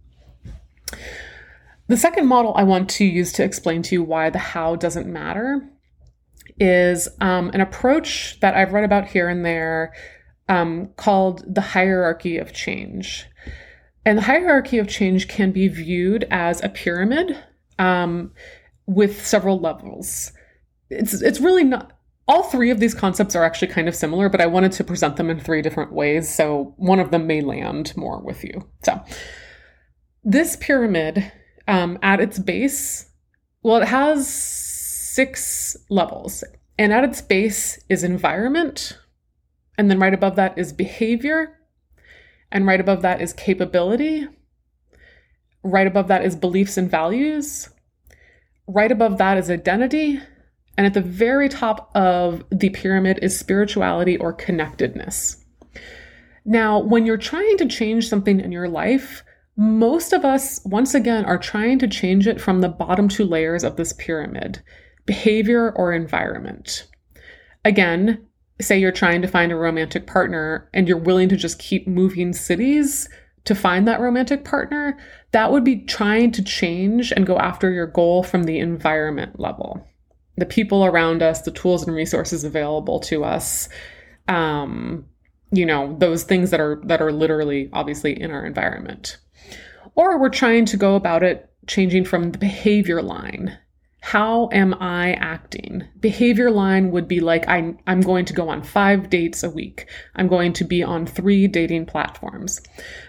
The 1.89 1.97
second 1.97 2.25
model 2.25 2.53
I 2.55 2.63
want 2.63 2.89
to 2.91 3.05
use 3.05 3.31
to 3.33 3.43
explain 3.43 3.83
to 3.83 3.93
you 3.93 4.01
why 4.01 4.31
the 4.31 4.39
how 4.39 4.75
doesn't 4.75 5.05
matter 5.05 5.61
is 6.59 7.07
um, 7.21 7.51
an 7.53 7.61
approach 7.61 8.39
that 8.39 8.55
I've 8.55 8.73
read 8.73 8.83
about 8.83 9.05
here 9.05 9.29
and 9.29 9.45
there 9.45 9.93
um, 10.49 10.89
called 10.97 11.43
the 11.47 11.61
hierarchy 11.61 12.39
of 12.39 12.51
change. 12.51 13.27
And 14.05 14.17
the 14.17 14.23
hierarchy 14.23 14.77
of 14.77 14.87
change 14.87 15.27
can 15.27 15.51
be 15.51 15.67
viewed 15.67 16.25
as 16.29 16.63
a 16.63 16.69
pyramid. 16.69 17.37
Um, 17.79 18.31
with 18.85 19.25
several 19.25 19.59
levels. 19.59 20.31
It's 20.89 21.21
it's 21.21 21.39
really 21.39 21.63
not 21.63 21.93
all 22.27 22.43
three 22.43 22.69
of 22.69 22.79
these 22.79 22.93
concepts 22.93 23.35
are 23.35 23.43
actually 23.43 23.67
kind 23.69 23.87
of 23.87 23.95
similar, 23.95 24.29
but 24.29 24.41
I 24.41 24.45
wanted 24.45 24.71
to 24.73 24.83
present 24.83 25.17
them 25.17 25.29
in 25.29 25.39
three 25.39 25.61
different 25.61 25.91
ways, 25.91 26.33
so 26.33 26.73
one 26.77 26.99
of 26.99 27.11
them 27.11 27.27
may 27.27 27.41
land 27.41 27.95
more 27.97 28.21
with 28.21 28.43
you. 28.43 28.69
So, 28.83 29.03
this 30.23 30.55
pyramid 30.55 31.31
um, 31.67 31.99
at 32.01 32.21
its 32.21 32.39
base, 32.39 33.09
well, 33.61 33.81
it 33.81 33.89
has 33.89 34.33
six 34.33 35.75
levels, 35.89 36.45
and 36.77 36.93
at 36.93 37.03
its 37.03 37.21
base 37.21 37.77
is 37.89 38.05
environment, 38.05 38.97
and 39.77 39.91
then 39.91 39.99
right 39.99 40.13
above 40.13 40.37
that 40.37 40.57
is 40.57 40.71
behavior, 40.71 41.59
and 42.53 42.65
right 42.65 42.79
above 42.79 43.01
that 43.01 43.21
is 43.21 43.33
capability, 43.33 44.25
right 45.63 45.87
above 45.87 46.07
that 46.07 46.23
is 46.23 46.37
beliefs 46.37 46.77
and 46.77 46.89
values, 46.89 47.67
right 48.67 48.91
above 48.91 49.17
that 49.17 49.37
is 49.37 49.51
identity 49.51 50.21
and 50.77 50.87
at 50.87 50.93
the 50.93 51.01
very 51.01 51.49
top 51.49 51.91
of 51.95 52.43
the 52.49 52.69
pyramid 52.69 53.19
is 53.21 53.37
spirituality 53.37 54.17
or 54.17 54.33
connectedness. 54.33 55.43
Now, 56.45 56.79
when 56.79 57.05
you're 57.05 57.17
trying 57.17 57.57
to 57.57 57.67
change 57.67 58.07
something 58.07 58.39
in 58.39 58.51
your 58.51 58.67
life, 58.67 59.23
most 59.55 60.13
of 60.13 60.25
us, 60.25 60.59
once 60.65 60.95
again, 60.95 61.25
are 61.25 61.37
trying 61.37 61.79
to 61.79 61.87
change 61.87 62.27
it 62.27 62.41
from 62.41 62.61
the 62.61 62.69
bottom 62.69 63.07
two 63.07 63.25
layers 63.25 63.63
of 63.63 63.75
this 63.75 63.93
pyramid 63.93 64.61
behavior 65.05 65.71
or 65.75 65.93
environment. 65.93 66.87
Again, 67.65 68.25
say 68.61 68.77
you're 68.77 68.91
trying 68.91 69.21
to 69.21 69.27
find 69.27 69.51
a 69.51 69.55
romantic 69.55 70.07
partner 70.07 70.69
and 70.73 70.87
you're 70.87 70.97
willing 70.97 71.29
to 71.29 71.37
just 71.37 71.59
keep 71.59 71.87
moving 71.87 72.33
cities 72.33 73.09
to 73.45 73.55
find 73.55 73.87
that 73.87 73.99
romantic 73.99 74.45
partner, 74.45 74.97
that 75.31 75.51
would 75.51 75.63
be 75.63 75.77
trying 75.81 76.31
to 76.31 76.43
change 76.43 77.11
and 77.11 77.25
go 77.25 77.37
after 77.37 77.71
your 77.71 77.87
goal 77.87 78.23
from 78.23 78.43
the 78.43 78.59
environment 78.59 79.39
level 79.39 79.85
the 80.37 80.45
people 80.45 80.85
around 80.85 81.21
us, 81.21 81.41
the 81.41 81.51
tools 81.51 81.85
and 81.85 81.95
resources 81.95 82.43
available 82.43 82.99
to 82.99 83.23
us, 83.23 83.69
um, 84.27 85.05
you 85.51 85.65
know, 85.65 85.95
those 85.99 86.23
things 86.23 86.49
that 86.49 86.59
are 86.59 86.81
that 86.85 87.01
are 87.01 87.11
literally 87.11 87.69
obviously 87.73 88.19
in 88.19 88.31
our 88.31 88.45
environment. 88.45 89.17
Or 89.95 90.17
we're 90.17 90.29
trying 90.29 90.65
to 90.65 90.77
go 90.77 90.95
about 90.95 91.23
it 91.23 91.51
changing 91.67 92.05
from 92.05 92.31
the 92.31 92.37
behavior 92.39 93.01
line. 93.01 93.57
How 94.05 94.49
am 94.51 94.73
I 94.81 95.13
acting? 95.13 95.87
Behavior 96.01 96.51
line 96.51 96.91
would 96.91 97.07
be 97.07 97.21
like 97.21 97.47
I, 97.47 97.73
I'm 97.87 98.01
going 98.01 98.25
to 98.25 98.33
go 98.33 98.49
on 98.49 98.61
five 98.61 99.09
dates 99.09 99.43
a 99.43 99.49
week. 99.49 99.89
I'm 100.17 100.27
going 100.27 100.51
to 100.53 100.65
be 100.65 100.83
on 100.83 101.05
three 101.05 101.47
dating 101.47 101.85
platforms. 101.85 102.59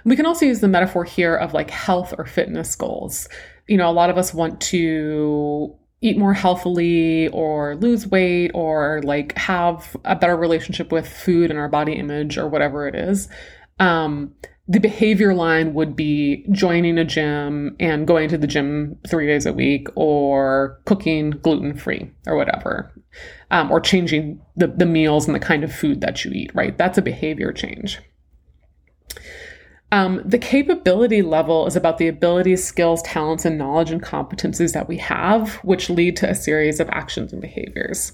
We 0.05 0.15
can 0.15 0.25
also 0.25 0.47
use 0.47 0.61
the 0.61 0.69
metaphor 0.69 1.03
here 1.03 1.35
of 1.35 1.53
like 1.53 1.69
health 1.69 2.15
or 2.17 2.25
fitness 2.27 2.77
goals. 2.77 3.29
You 3.67 3.77
know, 3.77 3.91
a 3.91 3.93
lot 3.93 4.09
of 4.09 4.17
us 4.17 4.33
want 4.33 4.61
to 4.61 5.77
eat 6.01 6.17
more 6.17 6.33
healthily 6.33 7.27
or 7.31 7.75
lose 7.75 8.07
weight 8.07 8.53
or 8.55 9.03
like 9.03 9.37
have 9.37 9.97
a 10.05 10.15
better 10.15 10.37
relationship 10.37 10.93
with 10.93 11.09
food 11.09 11.51
and 11.51 11.59
our 11.59 11.69
body 11.69 11.95
image 11.95 12.39
or 12.39 12.49
whatever 12.49 12.87
it 12.87 12.95
is. 12.95 13.29
Um, 13.81 14.33
the 14.67 14.81
behavior 14.81 15.35
line 15.35 15.75
would 15.75 15.95
be 15.95 16.47
joining 16.51 16.97
a 16.97 17.05
gym 17.05 17.77
and 17.79 18.07
going 18.07 18.29
to 18.31 18.39
the 18.39 18.47
gym 18.47 18.99
three 19.07 19.27
days 19.27 19.45
a 19.45 19.53
week 19.53 19.89
or 19.95 20.81
cooking 20.87 21.31
gluten 21.31 21.77
free 21.77 22.11
or 22.27 22.37
whatever, 22.37 22.91
um, 23.51 23.71
or 23.71 23.79
changing 23.79 24.41
the, 24.57 24.69
the 24.69 24.87
meals 24.87 25.27
and 25.27 25.35
the 25.35 25.41
kind 25.41 25.65
of 25.65 25.75
food 25.75 26.01
that 26.01 26.25
you 26.25 26.31
eat, 26.33 26.51
right? 26.55 26.79
That's 26.79 26.97
a 26.97 27.03
behavior 27.03 27.53
change. 27.53 27.99
Um, 29.93 30.23
the 30.25 30.39
capability 30.39 31.21
level 31.21 31.67
is 31.67 31.77
about 31.77 31.99
the 31.99 32.09
abilities, 32.09 32.65
skills, 32.65 33.03
talents, 33.03 33.45
and 33.45 33.59
knowledge 33.59 33.91
and 33.91 34.03
competencies 34.03 34.73
that 34.73 34.89
we 34.89 34.97
have, 34.97 35.57
which 35.57 35.91
lead 35.91 36.17
to 36.17 36.29
a 36.29 36.35
series 36.35 36.81
of 36.81 36.89
actions 36.89 37.33
and 37.33 37.41
behaviors. 37.41 38.13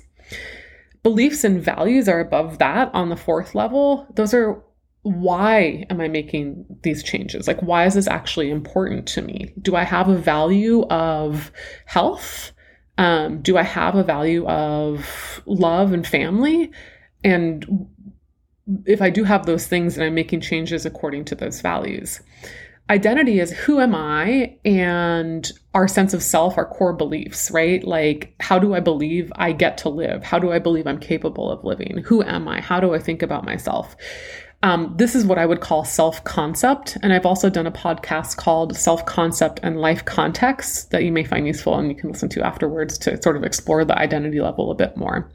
Beliefs 1.02 1.44
and 1.44 1.62
values 1.62 2.08
are 2.08 2.20
above 2.20 2.58
that 2.58 2.90
on 2.92 3.08
the 3.08 3.16
fourth 3.16 3.54
level. 3.54 4.06
Those 4.14 4.34
are 4.34 4.62
why 5.02 5.86
am 5.88 6.00
I 6.00 6.08
making 6.08 6.66
these 6.82 7.02
changes? 7.02 7.48
Like, 7.48 7.60
why 7.60 7.86
is 7.86 7.94
this 7.94 8.06
actually 8.06 8.50
important 8.50 9.06
to 9.08 9.22
me? 9.22 9.52
Do 9.60 9.74
I 9.74 9.84
have 9.84 10.08
a 10.08 10.18
value 10.18 10.82
of 10.88 11.50
health? 11.86 12.52
Um, 12.98 13.40
do 13.40 13.56
I 13.56 13.62
have 13.62 13.94
a 13.94 14.04
value 14.04 14.46
of 14.46 15.42
love 15.46 15.92
and 15.92 16.06
family? 16.06 16.70
And 17.24 17.88
if 18.84 19.00
I 19.00 19.08
do 19.08 19.24
have 19.24 19.46
those 19.46 19.66
things 19.66 19.96
and 19.96 20.04
I'm 20.04 20.14
making 20.14 20.42
changes 20.42 20.84
according 20.84 21.24
to 21.26 21.34
those 21.34 21.60
values. 21.60 22.20
Identity 22.90 23.38
is 23.38 23.52
who 23.52 23.78
am 23.78 23.94
I 23.94 24.58
and 24.64 25.50
our 25.74 25.86
sense 25.86 26.12
of 26.12 26.24
self, 26.24 26.58
our 26.58 26.66
core 26.66 26.92
beliefs, 26.92 27.50
right? 27.52 27.84
Like, 27.84 28.34
how 28.40 28.58
do 28.58 28.74
I 28.74 28.80
believe 28.80 29.32
I 29.36 29.52
get 29.52 29.78
to 29.78 29.88
live? 29.88 30.24
How 30.24 30.40
do 30.40 30.50
I 30.50 30.58
believe 30.58 30.88
I'm 30.88 30.98
capable 30.98 31.50
of 31.50 31.64
living? 31.64 32.02
Who 32.06 32.22
am 32.22 32.48
I? 32.48 32.60
How 32.60 32.80
do 32.80 32.92
I 32.92 32.98
think 32.98 33.22
about 33.22 33.44
myself? 33.44 33.94
Um, 34.62 34.92
this 34.94 35.14
is 35.14 35.24
what 35.24 35.38
I 35.38 35.46
would 35.46 35.60
call 35.60 35.84
self 35.84 36.22
concept. 36.24 36.98
And 37.02 37.12
I've 37.12 37.24
also 37.24 37.48
done 37.48 37.66
a 37.66 37.72
podcast 37.72 38.36
called 38.36 38.76
Self 38.76 39.06
Concept 39.06 39.58
and 39.62 39.80
Life 39.80 40.04
Context 40.04 40.90
that 40.90 41.02
you 41.02 41.12
may 41.12 41.24
find 41.24 41.46
useful 41.46 41.78
and 41.78 41.88
you 41.88 41.94
can 41.94 42.10
listen 42.10 42.28
to 42.30 42.44
afterwards 42.44 42.98
to 42.98 43.20
sort 43.22 43.36
of 43.36 43.44
explore 43.44 43.86
the 43.86 43.98
identity 43.98 44.40
level 44.40 44.70
a 44.70 44.74
bit 44.74 44.98
more. 44.98 45.30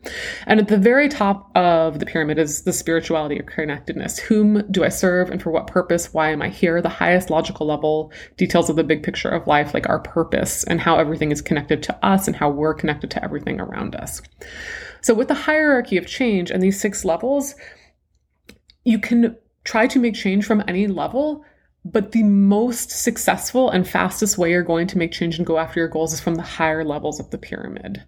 And 0.45 0.59
at 0.59 0.67
the 0.67 0.77
very 0.77 1.09
top 1.09 1.49
of 1.55 1.97
the 1.97 2.05
pyramid 2.05 2.37
is 2.37 2.63
the 2.63 2.73
spirituality 2.73 3.39
or 3.39 3.43
connectedness. 3.43 4.19
Whom 4.19 4.63
do 4.69 4.83
I 4.83 4.89
serve 4.89 5.31
and 5.31 5.41
for 5.41 5.49
what 5.49 5.65
purpose? 5.65 6.13
Why 6.13 6.29
am 6.29 6.43
I 6.43 6.49
here? 6.49 6.79
The 6.79 6.89
highest 6.89 7.31
logical 7.31 7.65
level 7.65 8.11
details 8.37 8.69
of 8.69 8.75
the 8.75 8.83
big 8.83 9.01
picture 9.01 9.29
of 9.29 9.47
life, 9.47 9.73
like 9.73 9.89
our 9.89 9.99
purpose 9.99 10.63
and 10.65 10.79
how 10.79 10.97
everything 10.97 11.31
is 11.31 11.41
connected 11.41 11.81
to 11.83 12.05
us 12.05 12.27
and 12.27 12.35
how 12.35 12.51
we're 12.51 12.75
connected 12.75 13.09
to 13.11 13.23
everything 13.23 13.59
around 13.59 13.95
us. 13.95 14.21
So, 15.01 15.13
with 15.13 15.27
the 15.27 15.33
hierarchy 15.33 15.97
of 15.97 16.07
change 16.07 16.51
and 16.51 16.61
these 16.61 16.79
six 16.79 17.05
levels, 17.05 17.55
you 18.85 18.99
can 18.99 19.35
try 19.65 19.87
to 19.87 19.99
make 19.99 20.13
change 20.13 20.45
from 20.45 20.63
any 20.67 20.87
level, 20.87 21.43
but 21.83 22.13
the 22.13 22.23
most 22.23 22.91
successful 22.91 23.69
and 23.69 23.87
fastest 23.87 24.37
way 24.37 24.51
you're 24.51 24.63
going 24.63 24.87
to 24.87 24.97
make 24.97 25.11
change 25.11 25.37
and 25.37 25.45
go 25.45 25.57
after 25.57 25.79
your 25.79 25.89
goals 25.89 26.13
is 26.13 26.21
from 26.21 26.35
the 26.35 26.41
higher 26.41 26.85
levels 26.85 27.19
of 27.19 27.29
the 27.31 27.37
pyramid 27.37 28.03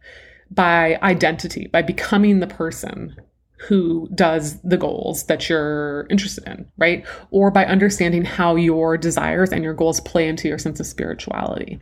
by 0.50 0.98
identity, 1.02 1.68
by 1.68 1.82
becoming 1.82 2.40
the 2.40 2.48
person 2.48 3.16
who 3.58 4.08
does 4.14 4.62
the 4.62 4.78
goals 4.78 5.26
that 5.26 5.50
you're 5.50 6.06
interested 6.10 6.48
in, 6.48 6.68
right? 6.78 7.06
Or 7.32 7.50
by 7.52 7.66
understanding 7.66 8.24
how 8.24 8.56
your 8.56 8.98
desires 8.98 9.52
and 9.52 9.64
your 9.64 9.74
goals 9.74 10.00
play 10.00 10.28
into 10.28 10.48
your 10.48 10.60
sense 10.60 10.80
of 10.80 10.86
spirituality 10.86 11.82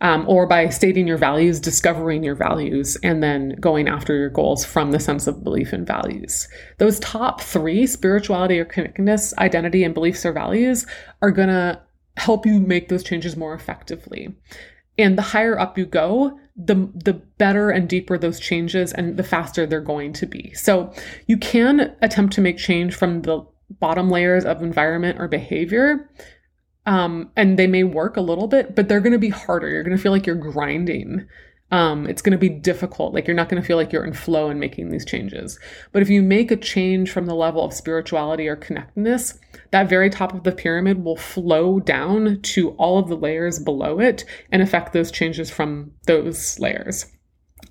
um, 0.00 0.24
or 0.28 0.46
by 0.46 0.68
stating 0.68 1.06
your 1.06 1.18
values, 1.18 1.60
discovering 1.60 2.24
your 2.24 2.34
values, 2.34 2.96
and 3.02 3.22
then 3.22 3.50
going 3.60 3.88
after 3.88 4.16
your 4.16 4.30
goals 4.30 4.64
from 4.64 4.92
the 4.92 5.00
sense 5.00 5.26
of 5.26 5.44
belief 5.44 5.72
and 5.72 5.86
values. 5.86 6.48
Those 6.78 6.98
top 7.00 7.40
three 7.40 7.86
spirituality 7.86 8.58
or 8.58 8.64
connectedness, 8.64 9.36
identity, 9.38 9.84
and 9.84 9.94
beliefs 9.94 10.24
or 10.24 10.32
values 10.32 10.86
are 11.20 11.30
going 11.30 11.48
to 11.48 11.80
help 12.16 12.46
you 12.46 12.60
make 12.60 12.88
those 12.88 13.04
changes 13.04 13.36
more 13.36 13.54
effectively. 13.54 14.34
And 14.98 15.16
the 15.16 15.22
higher 15.22 15.58
up 15.58 15.78
you 15.78 15.86
go, 15.86 16.38
the 16.56 16.90
the 16.94 17.14
better 17.14 17.70
and 17.70 17.88
deeper 17.88 18.18
those 18.18 18.38
changes 18.38 18.92
and 18.92 19.16
the 19.16 19.22
faster 19.22 19.64
they're 19.66 19.80
going 19.80 20.12
to 20.14 20.26
be. 20.26 20.52
So 20.54 20.92
you 21.26 21.38
can 21.38 21.96
attempt 22.02 22.34
to 22.34 22.40
make 22.40 22.58
change 22.58 22.94
from 22.94 23.22
the 23.22 23.46
bottom 23.78 24.10
layers 24.10 24.44
of 24.44 24.62
environment 24.62 25.18
or 25.18 25.28
behavior 25.28 26.10
um, 26.86 27.30
and 27.36 27.58
they 27.58 27.66
may 27.66 27.84
work 27.84 28.16
a 28.16 28.22
little 28.22 28.48
bit, 28.48 28.74
but 28.74 28.88
they're 28.88 29.00
going 29.00 29.12
to 29.12 29.18
be 29.18 29.28
harder. 29.28 29.68
You're 29.68 29.82
going 29.82 29.96
to 29.96 30.02
feel 30.02 30.12
like 30.12 30.26
you're 30.26 30.34
grinding. 30.34 31.26
Um, 31.72 32.06
it's 32.06 32.22
going 32.22 32.32
to 32.32 32.38
be 32.38 32.48
difficult. 32.48 33.14
Like 33.14 33.26
you're 33.26 33.36
not 33.36 33.48
going 33.48 33.62
to 33.62 33.66
feel 33.66 33.76
like 33.76 33.92
you're 33.92 34.04
in 34.04 34.12
flow 34.12 34.48
and 34.48 34.58
making 34.58 34.90
these 34.90 35.04
changes. 35.04 35.58
But 35.92 36.02
if 36.02 36.10
you 36.10 36.22
make 36.22 36.50
a 36.50 36.56
change 36.56 37.10
from 37.10 37.26
the 37.26 37.34
level 37.34 37.64
of 37.64 37.72
spirituality 37.72 38.48
or 38.48 38.56
connectedness, 38.56 39.38
that 39.70 39.88
very 39.88 40.10
top 40.10 40.34
of 40.34 40.42
the 40.42 40.52
pyramid 40.52 41.04
will 41.04 41.16
flow 41.16 41.78
down 41.78 42.40
to 42.42 42.70
all 42.70 42.98
of 42.98 43.08
the 43.08 43.16
layers 43.16 43.60
below 43.60 44.00
it 44.00 44.24
and 44.50 44.62
affect 44.62 44.92
those 44.92 45.12
changes 45.12 45.48
from 45.50 45.92
those 46.06 46.58
layers. 46.58 47.06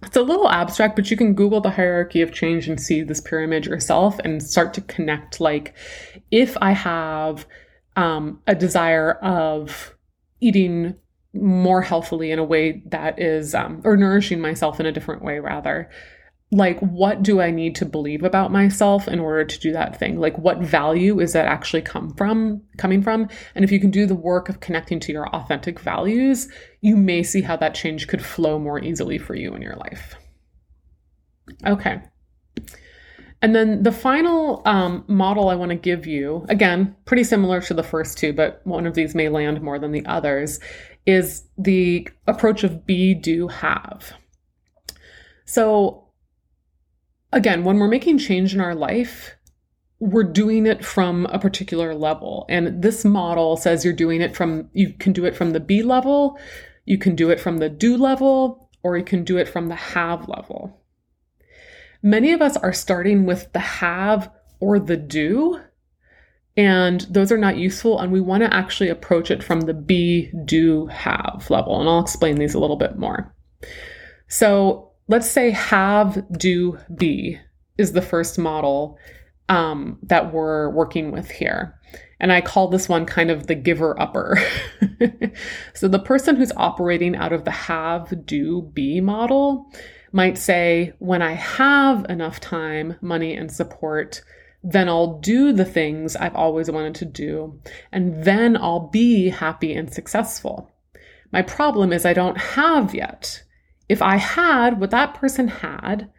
It's 0.04 0.16
a 0.16 0.22
little 0.22 0.50
abstract, 0.50 0.96
but 0.96 1.12
you 1.12 1.18
can 1.18 1.34
Google 1.34 1.60
the 1.60 1.72
hierarchy 1.72 2.22
of 2.22 2.32
change 2.32 2.70
and 2.70 2.80
see 2.80 3.02
this 3.02 3.20
pyramid 3.20 3.66
yourself 3.66 4.18
and 4.20 4.42
start 4.42 4.74
to 4.76 4.82
connect. 4.82 5.42
Like, 5.42 5.76
if 6.32 6.56
I 6.62 6.72
have 6.72 7.46
um, 8.00 8.40
a 8.48 8.56
desire 8.56 9.12
of 9.12 9.94
eating 10.40 10.96
more 11.34 11.82
healthily 11.82 12.32
in 12.32 12.40
a 12.40 12.44
way 12.46 12.82
that 12.86 13.20
is, 13.20 13.54
um, 13.54 13.82
or 13.84 13.98
nourishing 13.98 14.40
myself 14.40 14.80
in 14.80 14.86
a 14.86 14.92
different 14.92 15.22
way, 15.22 15.40
rather. 15.40 15.90
Like, 16.50 16.80
what 16.80 17.22
do 17.22 17.42
I 17.42 17.52
need 17.52 17.76
to 17.76 17.86
believe 17.86 18.24
about 18.24 18.54
myself 18.54 19.10
in 19.10 19.20
order 19.20 19.44
to 19.44 19.60
do 19.60 19.74
that 19.74 20.00
thing? 20.00 20.18
Like, 20.18 20.38
what 20.38 20.60
value 20.60 21.20
is 21.20 21.34
that 21.34 21.46
actually 21.46 21.82
come 21.82 22.14
from, 22.16 22.64
coming 22.78 23.04
from? 23.04 23.28
And 23.54 23.66
if 23.66 23.72
you 23.72 23.82
can 23.82 23.92
do 23.92 24.06
the 24.06 24.16
work 24.16 24.48
of 24.48 24.62
connecting 24.62 25.02
to 25.02 25.12
your 25.12 25.28
authentic 25.36 25.78
values, 25.78 26.48
you 26.80 26.96
may 26.96 27.22
see 27.22 27.42
how 27.42 27.58
that 27.58 27.76
change 27.76 28.08
could 28.08 28.26
flow 28.26 28.58
more 28.58 28.82
easily 28.82 29.18
for 29.18 29.36
you 29.36 29.54
in 29.54 29.62
your 29.62 29.76
life. 29.76 30.16
Okay. 31.68 32.02
And 33.42 33.56
then 33.56 33.84
the 33.84 33.92
final 33.92 34.62
um, 34.66 35.06
model 35.08 35.50
I 35.50 35.56
want 35.56 35.70
to 35.70 35.76
give 35.76 36.06
you, 36.06 36.46
again, 36.50 36.96
pretty 37.06 37.24
similar 37.24 37.62
to 37.62 37.74
the 37.74 37.84
first 37.84 38.18
two, 38.18 38.34
but 38.34 38.62
one 38.66 38.86
of 38.86 38.96
these 38.96 39.16
may 39.16 39.30
land 39.30 39.62
more 39.62 39.80
than 39.80 39.94
the 39.94 40.06
others, 40.06 40.60
is 41.06 41.44
the 41.58 42.08
approach 42.28 42.64
of 42.64 42.86
be, 42.86 43.14
do, 43.14 43.48
have. 43.48 44.14
So, 45.46 46.10
again, 47.32 47.64
when 47.64 47.78
we're 47.78 47.88
making 47.88 48.18
change 48.18 48.54
in 48.54 48.60
our 48.60 48.76
life, 48.76 49.36
we're 50.00 50.24
doing 50.24 50.66
it 50.66 50.84
from 50.84 51.26
a 51.28 51.40
particular 51.40 51.96
level. 51.96 52.46
And 52.50 52.82
this 52.82 53.06
model 53.06 53.58
says 53.58 53.84
you're 53.84 53.94
doing 53.94 54.22
it 54.22 54.36
from, 54.36 54.70
you 54.74 54.94
can 54.94 55.14
do 55.14 55.26
it 55.26 55.36
from 55.36 55.52
the 55.52 55.60
be 55.60 55.82
level, 55.82 56.38
you 56.86 56.98
can 56.98 57.16
do 57.16 57.30
it 57.30 57.40
from 57.40 57.58
the 57.58 57.70
do 57.70 57.98
level, 57.98 58.70
or 58.84 58.98
you 58.98 59.04
can 59.04 59.24
do 59.24 59.38
it 59.38 59.48
from 59.48 59.68
the 59.68 59.76
have 59.76 60.28
level. 60.28 60.79
Many 62.02 62.32
of 62.32 62.42
us 62.42 62.56
are 62.58 62.74
starting 62.74 63.26
with 63.26 63.52
the 63.52 63.60
have 63.60 64.32
or 64.60 64.80
the 64.80 64.98
do, 64.98 65.60
and 66.56 67.02
those 67.10 67.32
are 67.32 67.38
not 67.38 67.58
useful. 67.58 68.00
And 68.00 68.12
we 68.12 68.22
want 68.22 68.44
to 68.44 68.54
actually 68.54 68.90
approach 68.90 69.32
it 69.32 69.44
from 69.44 69.62
the 69.62 69.74
be, 69.74 70.32
do, 70.46 70.88
have 70.88 71.48
level. 71.50 71.80
And 71.80 71.90
I'll 71.90 72.00
explain 72.00 72.36
these 72.36 72.54
a 72.54 72.60
little 72.60 72.76
bit 72.76 72.98
more. 72.98 73.34
So 74.28 74.92
let's 75.08 75.30
say 75.30 75.52
have, 75.52 76.26
do, 76.38 76.78
be 76.96 77.40
is 77.78 77.94
the 77.94 78.02
first 78.02 78.38
model 78.38 78.98
um, 79.48 80.00
that 80.04 80.34
we're 80.34 80.70
working 80.70 81.12
with 81.12 81.32
here. 81.32 81.80
And 82.20 82.32
I 82.32 82.42
call 82.42 82.68
this 82.68 82.90
one 82.90 83.06
kind 83.06 83.32
of 83.32 83.48
the 83.48 83.56
giver 83.56 84.00
upper. 84.00 84.38
so 85.74 85.88
the 85.88 86.00
person 86.00 86.36
who's 86.36 86.52
operating 86.58 87.16
out 87.16 87.34
of 87.34 87.46
the 87.46 87.52
have, 87.52 88.26
do, 88.26 88.70
be 88.74 89.00
model 89.00 89.72
might 90.12 90.38
say, 90.38 90.94
when 91.00 91.22
I 91.22 91.34
have 91.34 92.06
enough 92.10 92.40
time, 92.40 92.96
money, 93.02 93.36
and 93.36 93.52
support, 93.52 94.22
then 94.64 94.90
I'll 94.90 95.20
do 95.20 95.54
the 95.54 95.66
things 95.66 96.16
I've 96.16 96.36
always 96.36 96.70
wanted 96.70 96.96
to 96.96 97.06
do, 97.06 97.62
and 97.92 98.24
then 98.24 98.58
I'll 98.58 98.88
be 98.88 99.30
happy 99.30 99.74
and 99.74 99.94
successful. 99.94 100.70
My 101.32 101.42
problem 101.42 101.94
is 101.94 102.06
I 102.06 102.14
don't 102.14 102.38
have 102.38 102.94
yet. 102.94 103.44
If 103.88 104.02
I 104.02 104.18
had 104.18 104.80
what 104.80 104.92
that 104.92 105.14
person 105.14 105.48
had, 105.48 106.12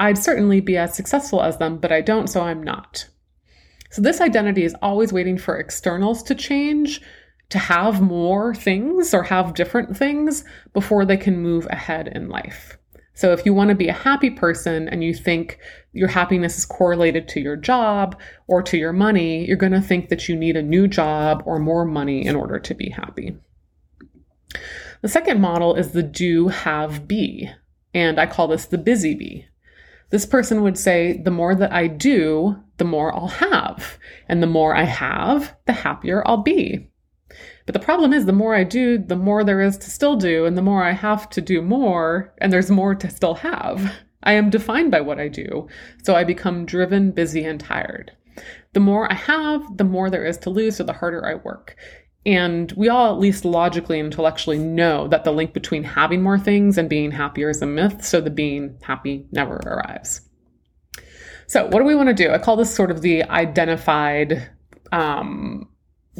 I'd 0.00 0.18
certainly 0.18 0.60
be 0.60 0.76
as 0.76 0.94
successful 0.94 1.42
as 1.42 1.58
them, 1.58 1.78
but 1.78 1.92
I 1.92 2.00
don't, 2.00 2.28
so 2.28 2.42
I'm 2.42 2.62
not. 2.62 3.08
So 3.90 4.02
this 4.02 4.20
identity 4.20 4.64
is 4.64 4.74
always 4.82 5.12
waiting 5.12 5.38
for 5.38 5.56
externals 5.56 6.22
to 6.24 6.34
change, 6.34 7.00
to 7.50 7.58
have 7.58 8.00
more 8.00 8.54
things 8.54 9.14
or 9.14 9.22
have 9.22 9.54
different 9.54 9.96
things 9.96 10.44
before 10.72 11.04
they 11.04 11.16
can 11.16 11.38
move 11.38 11.66
ahead 11.70 12.08
in 12.08 12.28
life. 12.28 12.76
So 13.14 13.32
if 13.32 13.46
you 13.46 13.54
want 13.54 13.68
to 13.68 13.76
be 13.76 13.88
a 13.88 13.92
happy 13.92 14.30
person 14.30 14.88
and 14.88 15.02
you 15.02 15.14
think 15.14 15.58
your 15.92 16.08
happiness 16.08 16.58
is 16.58 16.66
correlated 16.66 17.28
to 17.28 17.40
your 17.40 17.56
job 17.56 18.20
or 18.48 18.62
to 18.62 18.76
your 18.76 18.92
money, 18.92 19.46
you're 19.46 19.56
going 19.56 19.72
to 19.72 19.80
think 19.80 20.08
that 20.08 20.28
you 20.28 20.36
need 20.36 20.56
a 20.56 20.62
new 20.62 20.88
job 20.88 21.42
or 21.46 21.58
more 21.58 21.84
money 21.84 22.26
in 22.26 22.34
order 22.34 22.58
to 22.58 22.74
be 22.74 22.90
happy. 22.90 23.36
The 25.02 25.08
second 25.08 25.40
model 25.40 25.74
is 25.76 25.92
the 25.92 26.02
do 26.02 26.48
have 26.48 27.06
be, 27.06 27.50
and 27.92 28.18
I 28.18 28.26
call 28.26 28.48
this 28.48 28.66
the 28.66 28.78
busy 28.78 29.14
bee. 29.14 29.46
This 30.10 30.26
person 30.26 30.62
would 30.62 30.78
say, 30.78 31.20
the 31.22 31.30
more 31.30 31.54
that 31.54 31.72
I 31.72 31.86
do, 31.86 32.56
the 32.76 32.84
more 32.84 33.14
I'll 33.14 33.28
have. 33.28 33.98
And 34.28 34.42
the 34.42 34.46
more 34.46 34.74
I 34.74 34.84
have, 34.84 35.56
the 35.66 35.72
happier 35.72 36.22
I'll 36.26 36.42
be. 36.42 36.88
But 37.66 37.72
the 37.72 37.78
problem 37.78 38.12
is, 38.12 38.26
the 38.26 38.32
more 38.32 38.54
I 38.54 38.64
do, 38.64 38.98
the 38.98 39.16
more 39.16 39.42
there 39.42 39.60
is 39.60 39.78
to 39.78 39.90
still 39.90 40.16
do, 40.16 40.44
and 40.44 40.56
the 40.56 40.62
more 40.62 40.84
I 40.84 40.92
have 40.92 41.30
to 41.30 41.40
do 41.40 41.62
more, 41.62 42.34
and 42.38 42.52
there's 42.52 42.70
more 42.70 42.94
to 42.94 43.10
still 43.10 43.34
have. 43.34 43.94
I 44.22 44.32
am 44.32 44.50
defined 44.50 44.90
by 44.90 45.00
what 45.00 45.18
I 45.18 45.28
do, 45.28 45.68
so 46.02 46.14
I 46.14 46.24
become 46.24 46.66
driven, 46.66 47.12
busy, 47.12 47.44
and 47.44 47.60
tired. 47.60 48.12
The 48.72 48.80
more 48.80 49.10
I 49.10 49.14
have, 49.14 49.76
the 49.76 49.84
more 49.84 50.10
there 50.10 50.26
is 50.26 50.38
to 50.38 50.50
lose, 50.50 50.76
so 50.76 50.84
the 50.84 50.92
harder 50.92 51.26
I 51.26 51.34
work. 51.34 51.76
And 52.26 52.72
we 52.72 52.88
all, 52.88 53.12
at 53.12 53.20
least 53.20 53.44
logically 53.44 54.00
and 54.00 54.06
intellectually, 54.06 54.58
know 54.58 55.08
that 55.08 55.24
the 55.24 55.32
link 55.32 55.52
between 55.52 55.84
having 55.84 56.22
more 56.22 56.38
things 56.38 56.78
and 56.78 56.88
being 56.88 57.10
happier 57.10 57.50
is 57.50 57.62
a 57.62 57.66
myth, 57.66 58.04
so 58.04 58.20
the 58.20 58.30
being 58.30 58.78
happy 58.82 59.26
never 59.30 59.56
arrives. 59.56 60.22
So, 61.46 61.66
what 61.66 61.78
do 61.78 61.84
we 61.84 61.94
want 61.94 62.08
to 62.08 62.14
do? 62.14 62.30
I 62.30 62.38
call 62.38 62.56
this 62.56 62.74
sort 62.74 62.90
of 62.90 63.02
the 63.02 63.24
identified, 63.24 64.50
um, 64.90 65.68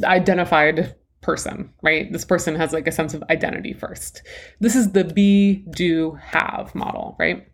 identified 0.03 0.95
person, 1.25 1.73
right? 1.81 2.11
This 2.11 2.23
person 2.23 2.55
has 2.55 2.71
like 2.71 2.87
a 2.87 2.91
sense 2.91 3.13
of 3.13 3.23
identity 3.29 3.73
first. 3.73 4.21
This 4.59 4.75
is 4.75 4.91
the 4.91 5.03
be, 5.03 5.65
do, 5.71 6.17
have 6.21 6.73
model, 6.75 7.15
right? 7.19 7.47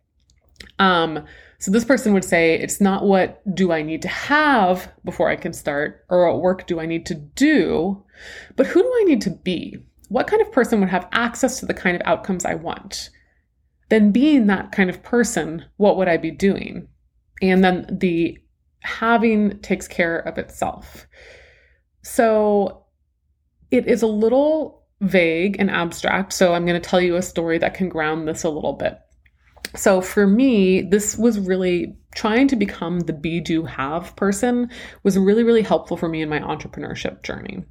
Um, 0.77 1.25
so 1.57 1.71
this 1.71 1.85
person 1.85 2.13
would 2.13 2.25
say, 2.25 2.55
it's 2.55 2.81
not 2.81 3.05
what 3.05 3.41
do 3.55 3.71
I 3.71 3.81
need 3.81 4.01
to 4.01 4.07
have 4.07 4.91
before 5.05 5.29
I 5.29 5.35
can 5.35 5.53
start, 5.53 6.05
or 6.09 6.27
what 6.27 6.41
work 6.41 6.67
do 6.67 6.79
I 6.79 6.85
need 6.85 7.05
to 7.07 7.15
do, 7.15 8.03
but 8.55 8.67
who 8.67 8.81
do 8.81 8.93
I 9.01 9.03
need 9.05 9.21
to 9.21 9.29
be? 9.29 9.77
What 10.09 10.27
kind 10.27 10.41
of 10.41 10.51
person 10.51 10.79
would 10.79 10.89
have 10.89 11.07
access 11.13 11.59
to 11.59 11.65
the 11.65 11.73
kind 11.73 11.95
of 11.95 12.01
outcomes 12.05 12.45
I 12.45 12.55
want? 12.55 13.09
Then, 13.89 14.11
being 14.11 14.47
that 14.47 14.71
kind 14.71 14.89
of 14.89 15.03
person, 15.03 15.65
what 15.77 15.97
would 15.97 16.07
I 16.07 16.17
be 16.17 16.31
doing? 16.31 16.87
And 17.41 17.63
then 17.63 17.87
the 17.89 18.37
having 18.81 19.59
takes 19.59 19.87
care 19.87 20.19
of 20.19 20.37
itself. 20.37 21.07
So 22.01 22.85
it 23.71 23.87
is 23.87 24.01
a 24.01 24.07
little 24.07 24.83
vague 25.01 25.55
and 25.59 25.71
abstract. 25.71 26.33
So 26.33 26.53
I'm 26.53 26.65
going 26.65 26.79
to 26.79 26.89
tell 26.89 27.01
you 27.01 27.15
a 27.15 27.21
story 27.21 27.57
that 27.57 27.73
can 27.73 27.89
ground 27.89 28.27
this 28.27 28.43
a 28.43 28.49
little 28.49 28.73
bit. 28.73 28.99
So 29.75 30.01
for 30.01 30.27
me, 30.27 30.81
this 30.81 31.17
was 31.17 31.39
really 31.39 31.97
trying 32.13 32.47
to 32.49 32.55
become 32.55 33.01
the 33.01 33.13
be 33.13 33.39
do 33.39 33.63
have 33.63 34.15
person 34.15 34.69
was 35.03 35.17
really, 35.17 35.43
really 35.43 35.61
helpful 35.61 35.97
for 35.97 36.09
me 36.09 36.21
in 36.21 36.29
my 36.29 36.39
entrepreneurship 36.39 37.23
journey. 37.23 37.63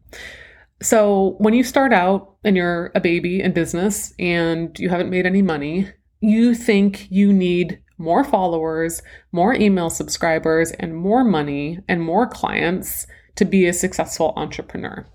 So 0.82 1.36
when 1.38 1.52
you 1.52 1.62
start 1.62 1.92
out 1.92 2.36
and 2.42 2.56
you're 2.56 2.90
a 2.94 3.00
baby 3.00 3.40
in 3.40 3.52
business 3.52 4.14
and 4.18 4.76
you 4.78 4.88
haven't 4.88 5.10
made 5.10 5.26
any 5.26 5.42
money, 5.42 5.88
you 6.20 6.54
think 6.54 7.06
you 7.10 7.32
need 7.32 7.80
more 7.98 8.24
followers, 8.24 9.02
more 9.30 9.54
email 9.54 9.90
subscribers, 9.90 10.70
and 10.72 10.96
more 10.96 11.22
money 11.22 11.80
and 11.86 12.00
more 12.00 12.26
clients 12.26 13.06
to 13.36 13.44
be 13.44 13.66
a 13.66 13.74
successful 13.74 14.32
entrepreneur. 14.36 15.06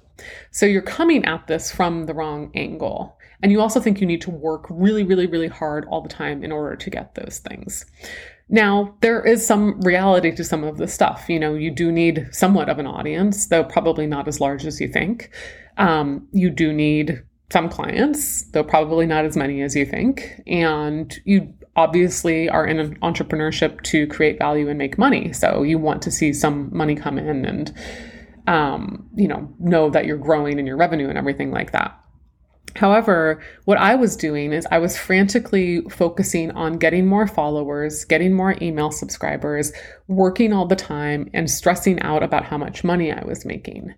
So 0.51 0.65
you're 0.65 0.82
coming 0.82 1.25
at 1.25 1.47
this 1.47 1.71
from 1.71 2.06
the 2.06 2.13
wrong 2.13 2.51
angle. 2.56 3.17
And 3.41 3.51
you 3.51 3.62
also 3.62 3.80
think 3.80 4.01
you 4.01 4.08
need 4.08 4.21
to 4.21 4.32
work 4.32 4.65
really, 4.69 5.04
really, 5.04 5.28
really 5.28 5.47
hard 5.47 5.86
all 5.86 6.01
the 6.01 6.10
time 6.10 6.43
in 6.43 6.51
order 6.51 6.75
to 6.75 6.89
get 6.89 7.15
those 7.15 7.39
things. 7.39 7.86
Now, 8.47 8.95
there 9.01 9.23
is 9.23 9.45
some 9.45 9.82
reality 9.82 10.32
to 10.36 10.43
some 10.43 10.63
of 10.63 10.78
this 10.78 10.93
stuff. 10.93 11.25
You 11.28 11.39
know, 11.39 11.56
you 11.56 11.71
do 11.71 11.91
need 11.91 12.28
somewhat 12.32 12.69
of 12.69 12.80
an 12.80 12.88
audience, 12.88 13.47
though 13.47 13.63
probably 13.63 14.08
not 14.08 14.28
as 14.28 14.39
large 14.39 14.65
as 14.65 14.80
you 14.80 14.88
think. 14.88 15.32
Um, 15.78 16.28
you 16.32 16.49
do 16.49 16.71
need 16.71 17.23
some 17.51 17.69
clients, 17.69 18.43
though 18.51 18.63
probably 18.63 19.06
not 19.06 19.25
as 19.25 19.36
many 19.36 19.62
as 19.62 19.75
you 19.75 19.86
think. 19.86 20.41
And 20.47 21.13
you 21.25 21.54
obviously 21.75 22.49
are 22.49 22.65
in 22.65 22.80
an 22.80 22.99
entrepreneurship 22.99 23.82
to 23.84 24.08
create 24.08 24.39
value 24.39 24.69
and 24.69 24.78
make 24.78 24.97
money. 24.97 25.34
So 25.34 25.62
you 25.63 25.78
want 25.78 26.01
to 26.04 26.12
see 26.12 26.32
some 26.34 26.69
money 26.75 26.95
come 26.95 27.17
in 27.17 27.45
and, 27.45 27.73
um, 28.48 29.10
you 29.16 29.28
know, 29.28 29.54
know 29.60 29.90
that 29.90 30.06
you're 30.06 30.18
growing 30.18 30.60
in 30.60 30.66
your 30.66 30.78
revenue 30.78 31.10
and 31.10 31.18
everything 31.18 31.52
like 31.52 31.72
that. 31.72 32.00
However, 32.76 33.42
what 33.64 33.78
I 33.78 33.96
was 33.96 34.18
doing 34.18 34.52
is 34.52 34.68
I 34.70 34.80
was 34.80 34.98
frantically 34.98 35.82
focusing 35.90 36.52
on 36.52 36.78
getting 36.78 37.06
more 37.06 37.26
followers, 37.26 38.04
getting 38.04 38.34
more 38.34 38.56
email 38.62 38.92
subscribers, 38.92 39.72
working 40.08 40.52
all 40.52 40.66
the 40.66 40.76
time, 40.76 41.30
and 41.34 41.50
stressing 41.50 42.02
out 42.02 42.22
about 42.22 42.44
how 42.44 42.58
much 42.58 42.84
money 42.84 43.14
I 43.14 43.24
was 43.24 43.46
making. 43.46 43.94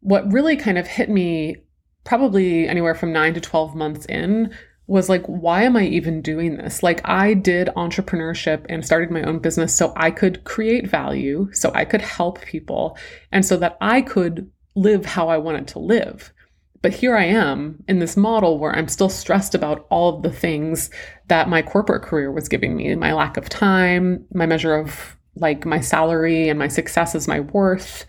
What 0.00 0.30
really 0.32 0.56
kind 0.56 0.78
of 0.78 0.86
hit 0.88 1.08
me 1.08 1.56
probably 2.04 2.66
anywhere 2.66 2.94
from 2.94 3.12
nine 3.12 3.34
to 3.34 3.40
12 3.40 3.76
months 3.76 4.06
in 4.06 4.52
was 4.88 5.08
like, 5.08 5.24
why 5.26 5.62
am 5.64 5.76
I 5.76 5.84
even 5.84 6.22
doing 6.22 6.56
this? 6.56 6.82
Like, 6.82 7.06
I 7.06 7.34
did 7.34 7.68
entrepreneurship 7.76 8.64
and 8.70 8.84
started 8.84 9.10
my 9.10 9.22
own 9.22 9.38
business 9.38 9.76
so 9.76 9.92
I 9.94 10.10
could 10.10 10.44
create 10.44 10.88
value, 10.88 11.50
so 11.52 11.70
I 11.74 11.84
could 11.84 12.00
help 12.00 12.40
people, 12.40 12.96
and 13.30 13.44
so 13.44 13.58
that 13.58 13.76
I 13.82 14.00
could 14.00 14.50
live 14.74 15.04
how 15.04 15.28
I 15.28 15.36
wanted 15.36 15.68
to 15.68 15.78
live. 15.78 16.32
But 16.80 16.94
here 16.94 17.16
I 17.16 17.24
am 17.24 17.84
in 17.86 17.98
this 17.98 18.16
model 18.16 18.58
where 18.58 18.74
I'm 18.74 18.88
still 18.88 19.10
stressed 19.10 19.54
about 19.54 19.86
all 19.90 20.16
of 20.16 20.22
the 20.22 20.32
things 20.32 20.90
that 21.26 21.50
my 21.50 21.60
corporate 21.60 22.02
career 22.02 22.32
was 22.32 22.48
giving 22.48 22.74
me 22.74 22.94
my 22.94 23.12
lack 23.12 23.36
of 23.36 23.48
time, 23.48 24.24
my 24.32 24.46
measure 24.46 24.74
of 24.74 25.16
like 25.34 25.66
my 25.66 25.80
salary 25.80 26.48
and 26.48 26.58
my 26.58 26.68
success 26.68 27.14
as 27.14 27.28
my 27.28 27.40
worth. 27.40 28.06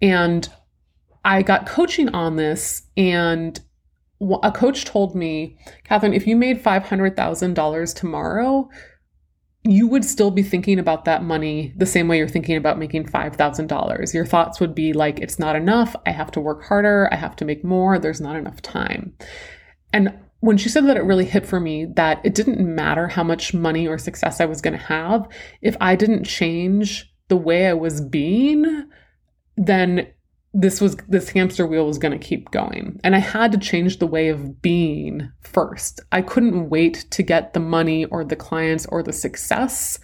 And 0.00 0.48
I 1.24 1.42
got 1.42 1.66
coaching 1.66 2.10
on 2.10 2.36
this, 2.36 2.82
and 2.96 3.58
a 4.42 4.52
coach 4.52 4.84
told 4.84 5.14
me, 5.14 5.58
Catherine, 5.84 6.14
if 6.14 6.26
you 6.26 6.36
made 6.36 6.62
$500,000 6.62 7.94
tomorrow, 7.94 8.68
you 9.66 9.88
would 9.88 10.04
still 10.04 10.30
be 10.30 10.42
thinking 10.42 10.78
about 10.78 11.06
that 11.06 11.22
money 11.22 11.72
the 11.76 11.86
same 11.86 12.06
way 12.06 12.18
you're 12.18 12.28
thinking 12.28 12.56
about 12.56 12.78
making 12.78 13.06
$5,000. 13.06 14.14
Your 14.14 14.26
thoughts 14.26 14.60
would 14.60 14.74
be 14.74 14.92
like, 14.92 15.20
it's 15.20 15.38
not 15.38 15.56
enough. 15.56 15.96
I 16.06 16.10
have 16.10 16.30
to 16.32 16.40
work 16.40 16.64
harder. 16.64 17.08
I 17.10 17.16
have 17.16 17.34
to 17.36 17.44
make 17.44 17.64
more. 17.64 17.98
There's 17.98 18.20
not 18.20 18.36
enough 18.36 18.60
time. 18.60 19.14
And 19.92 20.18
when 20.40 20.58
she 20.58 20.68
said 20.68 20.86
that, 20.86 20.98
it 20.98 21.04
really 21.04 21.24
hit 21.24 21.46
for 21.46 21.58
me 21.58 21.86
that 21.96 22.20
it 22.24 22.34
didn't 22.34 22.60
matter 22.60 23.08
how 23.08 23.24
much 23.24 23.54
money 23.54 23.88
or 23.88 23.96
success 23.96 24.40
I 24.40 24.44
was 24.44 24.60
going 24.60 24.76
to 24.76 24.84
have. 24.84 25.26
If 25.62 25.76
I 25.80 25.96
didn't 25.96 26.24
change 26.24 27.10
the 27.28 27.36
way 27.36 27.66
I 27.66 27.72
was 27.72 28.02
being, 28.02 28.90
then 29.56 30.08
this 30.54 30.80
was 30.80 30.96
this 31.08 31.30
hamster 31.30 31.66
wheel 31.66 31.84
was 31.84 31.98
going 31.98 32.18
to 32.18 32.26
keep 32.26 32.50
going. 32.52 33.00
And 33.02 33.14
i 33.14 33.18
had 33.18 33.50
to 33.52 33.58
change 33.58 33.98
the 33.98 34.06
way 34.06 34.28
of 34.28 34.62
being 34.62 35.30
first. 35.42 36.00
I 36.12 36.22
couldn't 36.22 36.70
wait 36.70 37.06
to 37.10 37.22
get 37.22 37.52
the 37.52 37.60
money 37.60 38.04
or 38.06 38.24
the 38.24 38.36
clients 38.36 38.86
or 38.86 39.02
the 39.02 39.12
success 39.12 39.98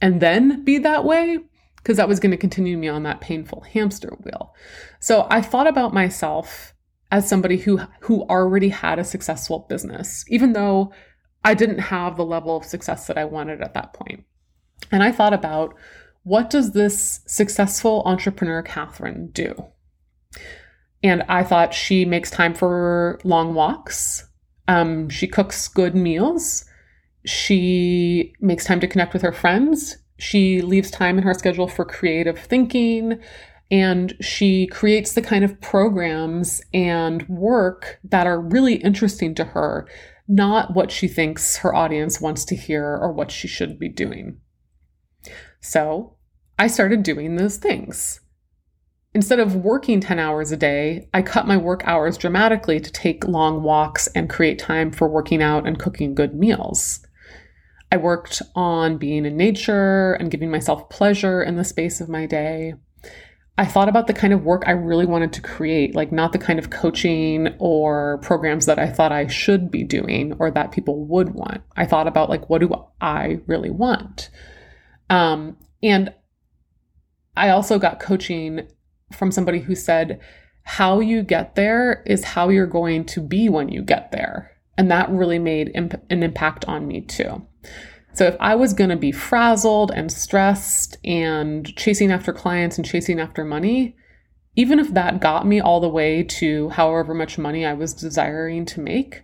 and 0.00 0.20
then 0.20 0.64
be 0.64 0.78
that 0.78 1.04
way 1.04 1.38
because 1.76 1.98
that 1.98 2.08
was 2.08 2.18
going 2.18 2.30
to 2.30 2.36
continue 2.36 2.78
me 2.78 2.88
on 2.88 3.02
that 3.02 3.20
painful 3.20 3.60
hamster 3.60 4.16
wheel. 4.24 4.54
So 5.00 5.26
i 5.30 5.42
thought 5.42 5.66
about 5.66 5.92
myself 5.92 6.74
as 7.12 7.28
somebody 7.28 7.58
who 7.58 7.80
who 8.00 8.22
already 8.22 8.70
had 8.70 8.98
a 8.98 9.04
successful 9.04 9.66
business 9.68 10.24
even 10.28 10.52
though 10.52 10.92
i 11.44 11.54
didn't 11.54 11.78
have 11.78 12.16
the 12.16 12.24
level 12.24 12.56
of 12.56 12.64
success 12.64 13.06
that 13.06 13.18
i 13.18 13.24
wanted 13.24 13.60
at 13.60 13.74
that 13.74 13.92
point. 13.92 14.24
And 14.90 15.02
i 15.02 15.12
thought 15.12 15.34
about 15.34 15.74
what 16.22 16.50
does 16.50 16.72
this 16.72 17.20
successful 17.26 18.02
entrepreneur, 18.04 18.62
Catherine, 18.62 19.28
do? 19.32 19.54
And 21.02 21.22
I 21.28 21.44
thought 21.44 21.74
she 21.74 22.04
makes 22.04 22.30
time 22.30 22.54
for 22.54 23.20
long 23.24 23.54
walks. 23.54 24.28
Um, 24.66 25.08
she 25.08 25.26
cooks 25.26 25.68
good 25.68 25.94
meals. 25.94 26.64
She 27.24 28.34
makes 28.40 28.64
time 28.64 28.80
to 28.80 28.88
connect 28.88 29.12
with 29.12 29.22
her 29.22 29.32
friends. 29.32 29.98
She 30.18 30.60
leaves 30.60 30.90
time 30.90 31.16
in 31.16 31.24
her 31.24 31.34
schedule 31.34 31.68
for 31.68 31.84
creative 31.84 32.38
thinking. 32.38 33.20
And 33.70 34.14
she 34.20 34.66
creates 34.66 35.12
the 35.12 35.22
kind 35.22 35.44
of 35.44 35.60
programs 35.60 36.62
and 36.72 37.28
work 37.28 38.00
that 38.04 38.26
are 38.26 38.40
really 38.40 38.74
interesting 38.76 39.34
to 39.36 39.44
her, 39.44 39.86
not 40.26 40.74
what 40.74 40.90
she 40.90 41.06
thinks 41.06 41.58
her 41.58 41.74
audience 41.74 42.20
wants 42.20 42.44
to 42.46 42.56
hear 42.56 42.84
or 42.84 43.12
what 43.12 43.30
she 43.30 43.46
should 43.46 43.78
be 43.78 43.88
doing. 43.88 44.40
So 45.60 46.14
I 46.58 46.66
started 46.66 47.02
doing 47.02 47.36
those 47.36 47.56
things. 47.56 48.20
Instead 49.14 49.40
of 49.40 49.56
working 49.56 50.00
10 50.00 50.18
hours 50.18 50.52
a 50.52 50.56
day, 50.56 51.08
I 51.14 51.22
cut 51.22 51.46
my 51.46 51.56
work 51.56 51.82
hours 51.86 52.18
dramatically 52.18 52.78
to 52.78 52.92
take 52.92 53.26
long 53.26 53.62
walks 53.62 54.06
and 54.08 54.28
create 54.28 54.58
time 54.58 54.92
for 54.92 55.08
working 55.08 55.42
out 55.42 55.66
and 55.66 55.78
cooking 55.78 56.14
good 56.14 56.34
meals. 56.34 57.00
I 57.90 57.96
worked 57.96 58.42
on 58.54 58.98
being 58.98 59.24
in 59.24 59.36
nature 59.36 60.12
and 60.14 60.30
giving 60.30 60.50
myself 60.50 60.90
pleasure 60.90 61.42
in 61.42 61.56
the 61.56 61.64
space 61.64 62.00
of 62.00 62.08
my 62.08 62.26
day. 62.26 62.74
I 63.56 63.64
thought 63.64 63.88
about 63.88 64.06
the 64.06 64.12
kind 64.12 64.32
of 64.32 64.44
work 64.44 64.62
I 64.66 64.72
really 64.72 65.06
wanted 65.06 65.32
to 65.32 65.40
create, 65.40 65.94
like 65.94 66.12
not 66.12 66.32
the 66.32 66.38
kind 66.38 66.58
of 66.58 66.70
coaching 66.70 67.48
or 67.58 68.18
programs 68.18 68.66
that 68.66 68.78
I 68.78 68.88
thought 68.88 69.10
I 69.10 69.26
should 69.26 69.70
be 69.70 69.82
doing 69.82 70.34
or 70.38 70.50
that 70.50 70.70
people 70.70 71.06
would 71.06 71.30
want. 71.30 71.62
I 71.76 71.86
thought 71.86 72.06
about 72.06 72.28
like 72.28 72.48
what 72.50 72.60
do 72.60 72.72
I 73.00 73.40
really 73.46 73.70
want? 73.70 74.30
Um, 75.10 75.56
and 75.82 76.12
I 77.36 77.50
also 77.50 77.78
got 77.78 78.00
coaching 78.00 78.68
from 79.12 79.30
somebody 79.30 79.60
who 79.60 79.74
said, 79.74 80.20
how 80.64 81.00
you 81.00 81.22
get 81.22 81.54
there 81.54 82.02
is 82.04 82.24
how 82.24 82.50
you're 82.50 82.66
going 82.66 83.06
to 83.06 83.22
be 83.22 83.48
when 83.48 83.70
you 83.70 83.80
get 83.80 84.12
there. 84.12 84.50
And 84.76 84.90
that 84.90 85.10
really 85.10 85.38
made 85.38 85.70
imp- 85.74 86.04
an 86.10 86.22
impact 86.22 86.66
on 86.66 86.86
me 86.86 87.00
too. 87.00 87.46
So 88.12 88.26
if 88.26 88.36
I 88.38 88.54
was 88.54 88.74
going 88.74 88.90
to 88.90 88.96
be 88.96 89.12
frazzled 89.12 89.90
and 89.94 90.12
stressed 90.12 90.98
and 91.04 91.74
chasing 91.76 92.12
after 92.12 92.32
clients 92.32 92.76
and 92.76 92.86
chasing 92.86 93.18
after 93.18 93.44
money, 93.44 93.96
even 94.56 94.78
if 94.78 94.92
that 94.92 95.20
got 95.20 95.46
me 95.46 95.60
all 95.60 95.80
the 95.80 95.88
way 95.88 96.22
to 96.24 96.68
however 96.70 97.14
much 97.14 97.38
money 97.38 97.64
I 97.64 97.72
was 97.72 97.94
desiring 97.94 98.66
to 98.66 98.80
make, 98.80 99.22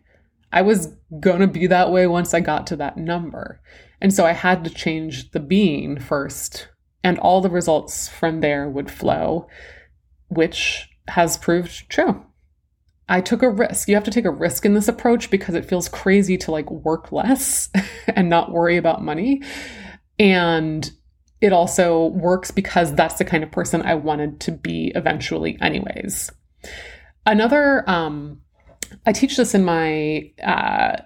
I 0.52 0.62
was 0.62 0.94
going 1.20 1.40
to 1.40 1.46
be 1.46 1.66
that 1.66 1.90
way 1.90 2.06
once 2.06 2.32
I 2.32 2.40
got 2.40 2.66
to 2.68 2.76
that 2.76 2.96
number. 2.96 3.60
And 4.04 4.12
so 4.12 4.26
I 4.26 4.32
had 4.32 4.64
to 4.64 4.70
change 4.70 5.30
the 5.30 5.40
being 5.40 5.98
first 5.98 6.68
and 7.02 7.18
all 7.18 7.40
the 7.40 7.48
results 7.48 8.06
from 8.06 8.42
there 8.42 8.68
would 8.68 8.90
flow, 8.90 9.48
which 10.28 10.90
has 11.08 11.38
proved 11.38 11.88
true. 11.88 12.22
I 13.08 13.22
took 13.22 13.42
a 13.42 13.48
risk. 13.48 13.88
You 13.88 13.94
have 13.94 14.04
to 14.04 14.10
take 14.10 14.26
a 14.26 14.30
risk 14.30 14.66
in 14.66 14.74
this 14.74 14.88
approach 14.88 15.30
because 15.30 15.54
it 15.54 15.64
feels 15.64 15.88
crazy 15.88 16.36
to 16.36 16.50
like 16.50 16.70
work 16.70 17.12
less 17.12 17.70
and 18.08 18.28
not 18.28 18.52
worry 18.52 18.76
about 18.76 19.02
money. 19.02 19.40
And 20.18 20.90
it 21.40 21.54
also 21.54 22.08
works 22.08 22.50
because 22.50 22.94
that's 22.94 23.16
the 23.16 23.24
kind 23.24 23.42
of 23.42 23.52
person 23.52 23.80
I 23.80 23.94
wanted 23.94 24.38
to 24.40 24.52
be 24.52 24.92
eventually, 24.94 25.56
anyways. 25.62 26.30
Another, 27.24 27.88
um, 27.88 28.42
I 29.06 29.14
teach 29.14 29.38
this 29.38 29.54
in 29.54 29.64
my 29.64 30.30
uh, 30.42 31.00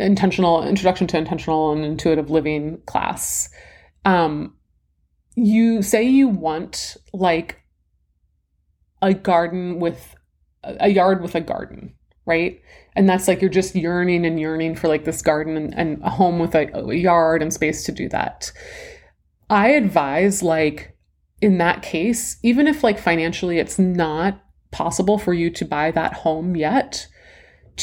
intentional 0.00 0.66
introduction 0.66 1.06
to 1.08 1.18
intentional 1.18 1.72
and 1.72 1.84
intuitive 1.84 2.30
living 2.30 2.80
class. 2.86 3.50
Um, 4.04 4.54
you 5.36 5.82
say 5.82 6.02
you 6.02 6.28
want 6.28 6.96
like 7.12 7.60
a 9.02 9.14
garden 9.14 9.78
with 9.78 10.14
a 10.62 10.88
yard 10.88 11.22
with 11.22 11.34
a 11.34 11.40
garden, 11.40 11.94
right? 12.26 12.60
And 12.96 13.08
that's 13.08 13.28
like 13.28 13.40
you're 13.40 13.50
just 13.50 13.74
yearning 13.74 14.26
and 14.26 14.38
yearning 14.38 14.74
for 14.74 14.88
like 14.88 15.04
this 15.04 15.22
garden 15.22 15.56
and, 15.56 15.74
and 15.76 16.02
a 16.02 16.10
home 16.10 16.38
with 16.38 16.54
a, 16.54 16.70
a 16.76 16.94
yard 16.94 17.42
and 17.42 17.52
space 17.52 17.84
to 17.84 17.92
do 17.92 18.08
that. 18.10 18.52
I 19.48 19.70
advise 19.70 20.42
like 20.42 20.96
in 21.40 21.58
that 21.58 21.82
case, 21.82 22.38
even 22.42 22.66
if 22.66 22.84
like 22.84 22.98
financially 22.98 23.58
it's 23.58 23.78
not 23.78 24.42
possible 24.70 25.18
for 25.18 25.32
you 25.32 25.50
to 25.50 25.64
buy 25.64 25.90
that 25.90 26.12
home 26.12 26.54
yet, 26.54 27.06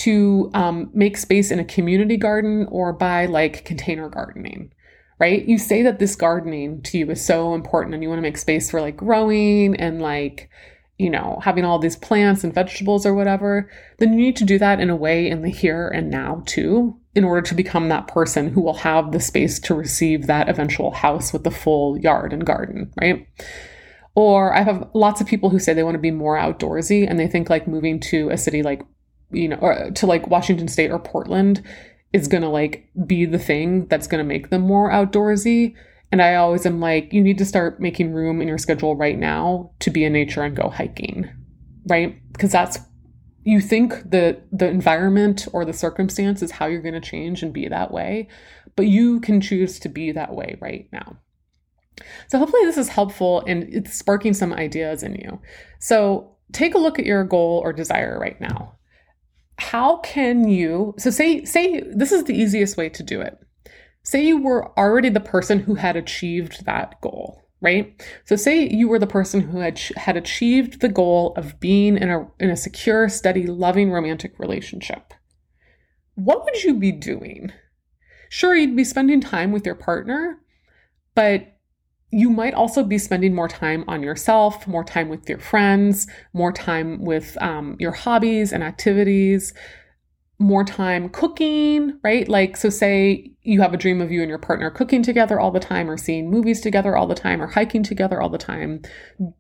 to 0.03 0.49
um, 0.53 0.89
make 0.93 1.17
space 1.17 1.51
in 1.51 1.59
a 1.59 1.65
community 1.65 2.17
garden 2.17 2.67
or 2.69 2.93
buy 2.93 3.25
like 3.25 3.65
container 3.65 4.09
gardening 4.09 4.71
right? 5.19 5.47
You 5.47 5.57
say 5.57 5.81
that 5.83 5.99
this 5.99 6.15
gardening 6.15 6.81
to 6.83 6.97
you 6.97 7.09
is 7.09 7.25
so 7.25 7.53
important 7.53 7.93
and 7.93 8.03
you 8.03 8.09
want 8.09 8.19
to 8.19 8.23
make 8.23 8.37
space 8.37 8.69
for 8.69 8.81
like 8.81 8.97
growing 8.97 9.75
and 9.75 10.01
like, 10.01 10.49
you 10.97 11.09
know, 11.09 11.39
having 11.43 11.65
all 11.65 11.79
these 11.79 11.95
plants 11.95 12.43
and 12.43 12.53
vegetables 12.53 13.05
or 13.05 13.13
whatever, 13.13 13.69
then 13.97 14.13
you 14.13 14.19
need 14.19 14.35
to 14.37 14.45
do 14.45 14.59
that 14.59 14.79
in 14.79 14.89
a 14.89 14.95
way 14.95 15.29
in 15.29 15.41
the 15.41 15.49
here 15.49 15.87
and 15.87 16.09
now 16.09 16.43
too, 16.45 16.99
in 17.15 17.23
order 17.23 17.41
to 17.41 17.55
become 17.55 17.89
that 17.89 18.07
person 18.07 18.49
who 18.49 18.61
will 18.61 18.75
have 18.75 19.11
the 19.11 19.19
space 19.19 19.59
to 19.59 19.73
receive 19.73 20.27
that 20.27 20.49
eventual 20.49 20.91
house 20.91 21.33
with 21.33 21.43
the 21.43 21.51
full 21.51 21.97
yard 21.99 22.31
and 22.31 22.45
garden, 22.45 22.91
right? 22.99 23.27
Or 24.13 24.55
I 24.55 24.61
have 24.63 24.87
lots 24.93 25.21
of 25.21 25.27
people 25.27 25.49
who 25.49 25.59
say 25.59 25.73
they 25.73 25.83
want 25.83 25.95
to 25.95 25.99
be 25.99 26.11
more 26.11 26.37
outdoorsy 26.37 27.07
and 27.07 27.19
they 27.19 27.27
think 27.27 27.49
like 27.49 27.67
moving 27.67 27.99
to 28.01 28.29
a 28.29 28.37
city 28.37 28.63
like, 28.63 28.83
you 29.31 29.47
know, 29.47 29.57
or 29.57 29.91
to 29.91 30.05
like 30.05 30.27
Washington 30.27 30.67
State 30.67 30.91
or 30.91 30.99
Portland 30.99 31.63
is 32.13 32.23
mm-hmm. 32.23 32.31
going 32.31 32.43
to 32.43 32.49
like 32.49 32.89
be 33.05 33.25
the 33.25 33.39
thing 33.39 33.87
that's 33.87 34.07
going 34.07 34.23
to 34.23 34.27
make 34.27 34.49
them 34.49 34.61
more 34.61 34.91
outdoorsy. 34.91 35.75
And 36.11 36.21
I 36.21 36.35
always 36.35 36.65
am 36.65 36.79
like, 36.79 37.11
you 37.11 37.21
need 37.21 37.37
to 37.39 37.45
start 37.45 37.81
making 37.81 38.13
room 38.13 38.41
in 38.41 38.47
your 38.47 38.57
schedule 38.57 38.95
right 38.95 39.17
now 39.17 39.71
to 39.79 39.89
be 39.89 40.05
in 40.05 40.13
nature 40.13 40.41
and 40.41 40.55
go 40.55 40.69
hiking, 40.69 41.29
right? 41.87 42.17
Because 42.31 42.51
that's 42.51 42.79
you 43.43 43.61
think 43.61 44.09
the 44.09 44.41
the 44.51 44.67
environment 44.67 45.47
or 45.53 45.63
the 45.63 45.73
circumstance 45.73 46.41
is 46.41 46.51
how 46.51 46.65
you're 46.65 46.81
going 46.81 46.93
to 46.93 47.01
change 47.01 47.43
and 47.43 47.53
be 47.53 47.67
that 47.67 47.91
way, 47.91 48.27
but 48.75 48.87
you 48.87 49.19
can 49.19 49.41
choose 49.41 49.79
to 49.79 49.89
be 49.89 50.11
that 50.11 50.33
way 50.33 50.57
right 50.61 50.87
now. 50.91 51.17
So 52.27 52.37
hopefully 52.37 52.63
this 52.65 52.77
is 52.77 52.89
helpful 52.89 53.43
and 53.47 53.63
it's 53.73 53.97
sparking 53.97 54.33
some 54.33 54.53
ideas 54.53 55.01
in 55.01 55.15
you. 55.15 55.41
So 55.79 56.35
take 56.53 56.75
a 56.75 56.77
look 56.77 56.99
at 56.99 57.05
your 57.05 57.23
goal 57.23 57.61
or 57.63 57.73
desire 57.73 58.19
right 58.19 58.39
now 58.39 58.76
how 59.57 59.97
can 59.97 60.47
you 60.47 60.93
so 60.97 61.09
say 61.09 61.43
say 61.45 61.81
this 61.93 62.11
is 62.11 62.23
the 62.25 62.35
easiest 62.35 62.77
way 62.77 62.89
to 62.89 63.03
do 63.03 63.21
it. 63.21 63.37
Say 64.03 64.25
you 64.25 64.41
were 64.41 64.77
already 64.77 65.09
the 65.09 65.19
person 65.19 65.59
who 65.59 65.75
had 65.75 65.95
achieved 65.95 66.65
that 66.65 66.99
goal 67.01 67.43
right? 67.59 67.99
So 68.25 68.35
say 68.35 68.69
you 68.69 68.87
were 68.87 68.99
the 68.99 69.07
person 69.07 69.41
who 69.41 69.59
had 69.59 69.79
had 69.95 70.15
achieved 70.15 70.79
the 70.79 70.89
goal 70.89 71.33
of 71.35 71.59
being 71.59 71.97
in 71.97 72.09
a 72.09 72.27
in 72.39 72.51
a 72.51 72.57
secure 72.57 73.09
steady 73.09 73.47
loving 73.47 73.91
romantic 73.91 74.37
relationship. 74.37 75.13
What 76.15 76.45
would 76.45 76.63
you 76.63 76.75
be 76.75 76.91
doing? 76.91 77.51
Sure 78.29 78.55
you'd 78.55 78.75
be 78.75 78.83
spending 78.83 79.21
time 79.21 79.51
with 79.51 79.65
your 79.65 79.75
partner 79.75 80.39
but 81.17 81.56
you 82.11 82.29
might 82.29 82.53
also 82.53 82.83
be 82.83 82.97
spending 82.97 83.33
more 83.33 83.49
time 83.49 83.83
on 83.87 84.01
yourself, 84.01 84.65
more 84.65 84.83
time 84.83 85.09
with 85.09 85.27
your 85.27 85.39
friends, 85.39 86.07
more 86.33 86.53
time 86.53 87.03
with 87.03 87.37
um, 87.41 87.75
your 87.79 87.91
hobbies 87.91 88.53
and 88.53 88.63
activities, 88.63 89.53
more 90.39 90.63
time 90.63 91.09
cooking, 91.09 91.99
right? 92.03 92.29
Like, 92.29 92.55
so 92.55 92.69
say 92.69 93.31
you 93.41 93.59
have 93.61 93.73
a 93.73 93.77
dream 93.77 94.01
of 94.01 94.11
you 94.11 94.21
and 94.21 94.29
your 94.29 94.37
partner 94.37 94.69
cooking 94.69 95.03
together 95.03 95.39
all 95.39 95.51
the 95.51 95.59
time, 95.59 95.89
or 95.89 95.97
seeing 95.97 96.29
movies 96.29 96.61
together 96.61 96.95
all 96.95 97.07
the 97.07 97.15
time, 97.15 97.41
or 97.41 97.47
hiking 97.47 97.83
together 97.83 98.21
all 98.21 98.29
the 98.29 98.37
time. 98.37 98.83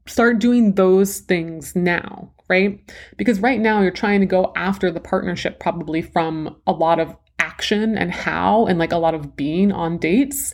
Start 0.05 0.39
doing 0.39 0.75
those 0.75 1.19
things 1.19 1.73
now, 1.75 2.33
right? 2.49 2.79
Because 3.15 3.39
right 3.39 3.59
now 3.59 3.81
you're 3.81 3.91
trying 3.91 4.19
to 4.19 4.25
go 4.25 4.51
after 4.57 4.91
the 4.91 4.99
partnership 4.99 5.59
probably 5.59 6.01
from 6.01 6.57
a 6.65 6.73
lot 6.73 6.99
of 6.99 7.15
action 7.39 7.97
and 7.97 8.11
how 8.11 8.65
and 8.65 8.79
like 8.79 8.91
a 8.91 8.97
lot 8.97 9.13
of 9.13 9.35
being 9.35 9.71
on 9.71 9.97
dates 9.97 10.53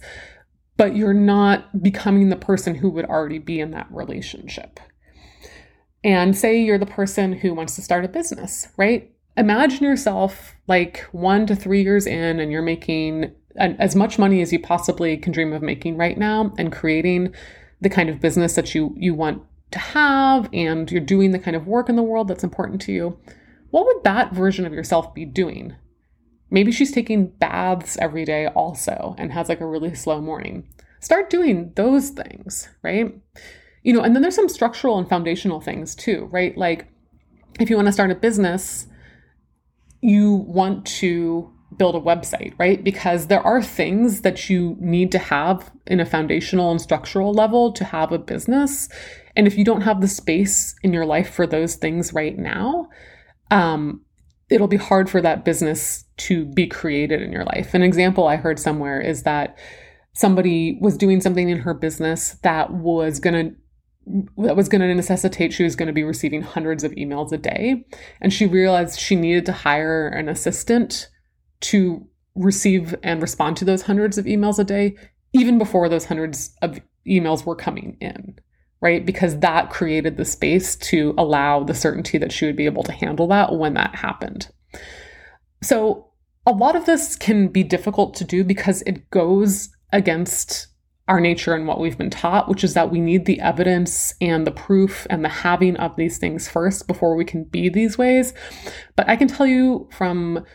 but 0.78 0.96
you're 0.96 1.14
not 1.14 1.82
becoming 1.82 2.30
the 2.30 2.36
person 2.36 2.76
who 2.76 2.90
would 2.90 3.06
already 3.06 3.40
be 3.40 3.60
in 3.60 3.72
that 3.72 3.88
relationship. 3.92 4.80
And 6.04 6.38
say 6.38 6.62
you're 6.62 6.78
the 6.78 6.86
person 6.86 7.34
who 7.34 7.54
wants 7.54 7.76
to 7.76 7.82
start 7.82 8.06
a 8.06 8.10
business, 8.10 8.68
right? 8.78 9.12
Imagine 9.38 9.86
yourself 9.86 10.56
like 10.68 11.02
one 11.12 11.46
to 11.48 11.56
three 11.56 11.84
years 11.84 12.06
in 12.06 12.40
and 12.40 12.52
you're 12.52 12.62
making 12.62 13.34
as 13.58 13.96
much 13.96 14.20
money 14.20 14.42
as 14.42 14.52
you 14.52 14.60
possibly 14.60 15.16
can 15.18 15.32
dream 15.32 15.54
of 15.54 15.62
making 15.62 15.96
right 15.96 16.18
now 16.18 16.54
and 16.58 16.72
creating 16.72 17.34
the 17.82 17.90
kind 17.90 18.10
of 18.10 18.20
business 18.20 18.56
that 18.56 18.74
you 18.74 18.96
you 18.98 19.14
want 19.14 19.44
to 19.72 19.80
have 19.80 20.50
and 20.54 20.92
you're 20.92 21.02
doing 21.02 21.32
the 21.32 21.40
kind 21.40 21.56
of 21.56 21.68
work 21.68 21.90
in 21.90 21.96
the 21.96 22.04
world 22.04 22.28
that's 22.28 22.44
important 22.44 22.82
to 22.82 22.92
you, 22.92 23.18
what 23.72 23.86
would 23.86 24.04
that 24.04 24.34
version 24.34 24.66
of 24.66 24.74
yourself 24.74 25.14
be 25.14 25.26
doing? 25.26 25.76
Maybe 26.54 26.72
she's 26.72 26.92
taking 26.92 27.30
baths 27.30 27.98
every 28.00 28.26
day 28.26 28.46
also 28.46 29.16
and 29.18 29.34
has 29.34 29.50
like 29.50 29.60
a 29.60 29.66
really 29.66 29.96
slow 29.96 30.22
morning. 30.22 30.68
Start 31.00 31.32
doing 31.32 31.74
those 31.76 32.12
things, 32.12 32.70
right? 32.84 33.12
You 33.82 33.92
know, 33.92 34.02
and 34.02 34.16
then 34.16 34.22
there's 34.22 34.36
some 34.36 34.48
structural 34.48 35.00
and 35.00 35.10
foundational 35.10 35.60
things 35.60 35.96
too, 35.96 36.30
right? 36.32 36.56
Like 36.56 36.88
if 37.60 37.72
you 37.72 37.76
want 37.76 37.88
to 37.88 37.92
start 37.92 38.12
a 38.12 38.16
business, 38.16 38.86
you 40.02 40.46
want 40.48 40.86
to 40.86 41.52
build 41.76 41.96
a 41.96 42.00
website, 42.00 42.54
right? 42.60 42.84
Because 42.84 43.26
there 43.28 43.42
are 43.42 43.64
things 43.64 44.22
that 44.22 44.48
you 44.48 44.78
need 44.80 45.12
to 45.14 45.18
have 45.18 45.72
in 45.88 46.00
a 46.00 46.06
foundational 46.06 46.70
and 46.70 46.80
structural 46.80 47.34
level 47.34 47.74
to 47.74 47.84
have 47.84 48.12
a 48.12 48.20
business. 48.20 48.90
And 49.36 49.48
if 49.48 49.58
you 49.58 49.66
don't 49.66 49.82
have 49.82 50.02
the 50.02 50.08
space 50.08 50.76
in 50.84 50.94
your 50.94 51.08
life 51.08 51.34
for 51.34 51.48
those 51.48 51.78
things 51.78 52.14
right 52.14 52.38
now, 52.38 52.90
um, 53.50 54.02
it'll 54.54 54.68
be 54.68 54.78
hard 54.78 55.10
for 55.10 55.22
that 55.22 55.44
business 55.44 56.06
to 56.18 56.46
be 56.46 56.68
created 56.68 57.22
in 57.22 57.32
your 57.32 57.44
life. 57.46 57.74
An 57.74 57.82
example 57.82 58.28
I 58.28 58.36
heard 58.36 58.60
somewhere 58.60 59.02
is 59.02 59.24
that 59.24 59.58
somebody 60.14 60.78
was 60.80 60.96
doing 60.96 61.22
something 61.22 61.50
in 61.50 61.60
her 61.60 61.74
business 61.74 62.36
that 62.44 62.72
was 62.72 63.20
going 63.20 63.34
to 63.34 63.56
that 64.38 64.58
was 64.58 64.68
going 64.68 64.82
to 64.82 64.94
necessitate 64.94 65.54
she 65.54 65.64
was 65.64 65.78
going 65.78 65.88
to 65.88 65.94
be 65.94 66.04
receiving 66.04 66.42
hundreds 66.42 66.84
of 66.84 66.92
emails 66.92 67.32
a 67.32 67.38
day 67.38 67.86
and 68.20 68.34
she 68.34 68.46
realized 68.46 69.00
she 69.00 69.16
needed 69.16 69.46
to 69.46 69.54
hire 69.54 70.10
an 70.10 70.28
assistant 70.28 71.08
to 71.62 72.06
receive 72.36 72.96
and 73.04 73.22
respond 73.22 73.58
to 73.58 73.66
those 73.66 73.84
hundreds 73.84 74.18
of 74.18 74.26
emails 74.26 74.60
a 74.60 74.64
day, 74.64 74.96
even 75.34 75.58
before 75.58 75.90
those 75.90 76.06
hundreds 76.06 76.56
of 76.62 76.80
emails 77.08 77.46
were 77.46 77.56
coming 77.56 77.98
in, 78.02 78.38
right? 78.84 79.06
Because 79.06 79.40
that 79.40 79.70
created 79.70 80.18
the 80.18 80.26
space 80.26 80.76
to 80.76 81.16
allow 81.18 81.64
the 81.64 81.74
certainty 81.74 82.18
that 82.18 82.34
she 82.34 82.46
would 82.46 82.58
be 82.58 82.66
able 82.66 82.84
to 82.84 82.92
handle 82.92 83.28
that 83.30 83.56
when 83.56 83.76
that 83.76 83.96
happened. 83.96 84.50
So, 85.64 86.10
a 86.46 86.52
lot 86.52 86.76
of 86.76 86.86
this 86.86 87.16
can 87.16 87.48
be 87.48 87.64
difficult 87.64 88.14
to 88.16 88.26
do 88.26 88.44
because 88.44 88.82
it 88.82 89.10
goes 89.10 89.70
against 89.94 90.68
our 91.08 91.22
nature 91.22 91.54
and 91.54 91.66
what 91.66 91.80
we've 91.80 91.98
been 91.98 92.10
taught, 92.10 92.50
which 92.50 92.66
is 92.66 92.74
that 92.74 92.92
we 92.92 93.00
need 93.00 93.26
the 93.26 93.40
evidence 93.40 94.14
and 94.20 94.46
the 94.46 94.52
proof 94.52 95.08
and 95.10 95.24
the 95.24 95.30
having 95.30 95.78
of 95.78 95.96
these 95.96 96.18
things 96.18 96.50
first 96.50 96.86
before 96.86 97.16
we 97.16 97.24
can 97.24 97.46
be 97.46 97.70
these 97.70 97.98
ways. 97.98 98.34
But 98.98 99.08
I 99.08 99.16
can 99.16 99.30
tell 99.30 99.46
you 99.46 99.88
from 99.94 100.46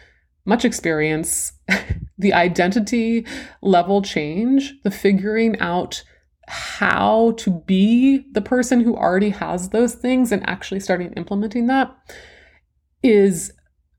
much 0.44 0.66
experience, 0.66 1.52
the 2.18 2.34
identity 2.34 3.26
level 3.62 4.02
change, 4.02 4.74
the 4.84 4.90
figuring 4.90 5.58
out 5.60 6.04
how 6.48 7.32
to 7.38 7.50
be 7.66 8.24
the 8.32 8.40
person 8.40 8.80
who 8.80 8.96
already 8.96 9.30
has 9.30 9.70
those 9.70 9.94
things 9.94 10.32
and 10.32 10.48
actually 10.48 10.80
starting 10.80 11.12
implementing 11.12 11.66
that 11.66 11.94
is 13.02 13.52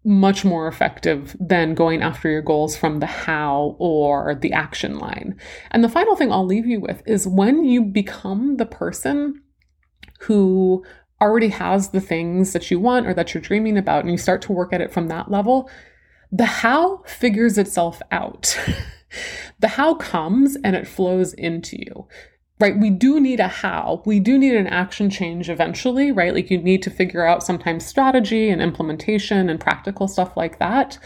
much 0.03 0.45
more 0.45 0.67
effective 0.67 1.35
than 1.39 1.75
going 1.75 2.01
after 2.01 2.29
your 2.29 2.41
goals 2.41 2.75
from 2.75 2.99
the 2.99 3.05
how 3.05 3.75
or 3.79 4.35
the 4.35 4.53
action 4.53 4.97
line. 4.97 5.35
And 5.71 5.83
the 5.83 5.89
final 5.89 6.15
thing 6.15 6.31
I'll 6.31 6.45
leave 6.45 6.65
you 6.65 6.79
with 6.79 7.03
is 7.05 7.27
when 7.27 7.65
you 7.65 7.83
become 7.83 8.57
the 8.57 8.65
person 8.65 9.41
who 10.21 10.85
already 11.21 11.49
has 11.49 11.89
the 11.89 12.01
things 12.01 12.53
that 12.53 12.71
you 12.71 12.79
want 12.79 13.07
or 13.07 13.13
that 13.13 13.33
you're 13.33 13.41
dreaming 13.41 13.77
about 13.77 14.01
and 14.01 14.11
you 14.11 14.17
start 14.17 14.41
to 14.43 14.53
work 14.53 14.71
at 14.71 14.81
it 14.81 14.91
from 14.91 15.09
that 15.09 15.29
level, 15.29 15.69
the 16.31 16.45
how 16.45 17.03
figures 17.05 17.57
itself 17.57 18.01
out. 18.11 18.57
the 19.59 19.67
how 19.67 19.95
comes 19.95 20.57
and 20.63 20.75
it 20.75 20.87
flows 20.87 21.33
into 21.33 21.77
you. 21.77 22.07
Right? 22.59 22.77
We 22.77 22.89
do 22.89 23.21
need 23.21 23.39
a 23.39 23.47
how. 23.47 24.03
We 24.05 24.19
do 24.19 24.37
need 24.37 24.55
an 24.55 24.67
action 24.67 25.09
change 25.09 25.49
eventually, 25.49 26.11
right? 26.11 26.33
Like 26.33 26.51
you 26.51 26.57
need 26.57 26.83
to 26.83 26.89
figure 26.89 27.25
out 27.25 27.41
sometimes 27.41 27.85
strategy 27.85 28.49
and 28.49 28.61
implementation 28.61 29.49
and 29.49 29.59
practical 29.59 30.09
stuff 30.09 30.35
like 30.35 30.59
that. 30.59 30.97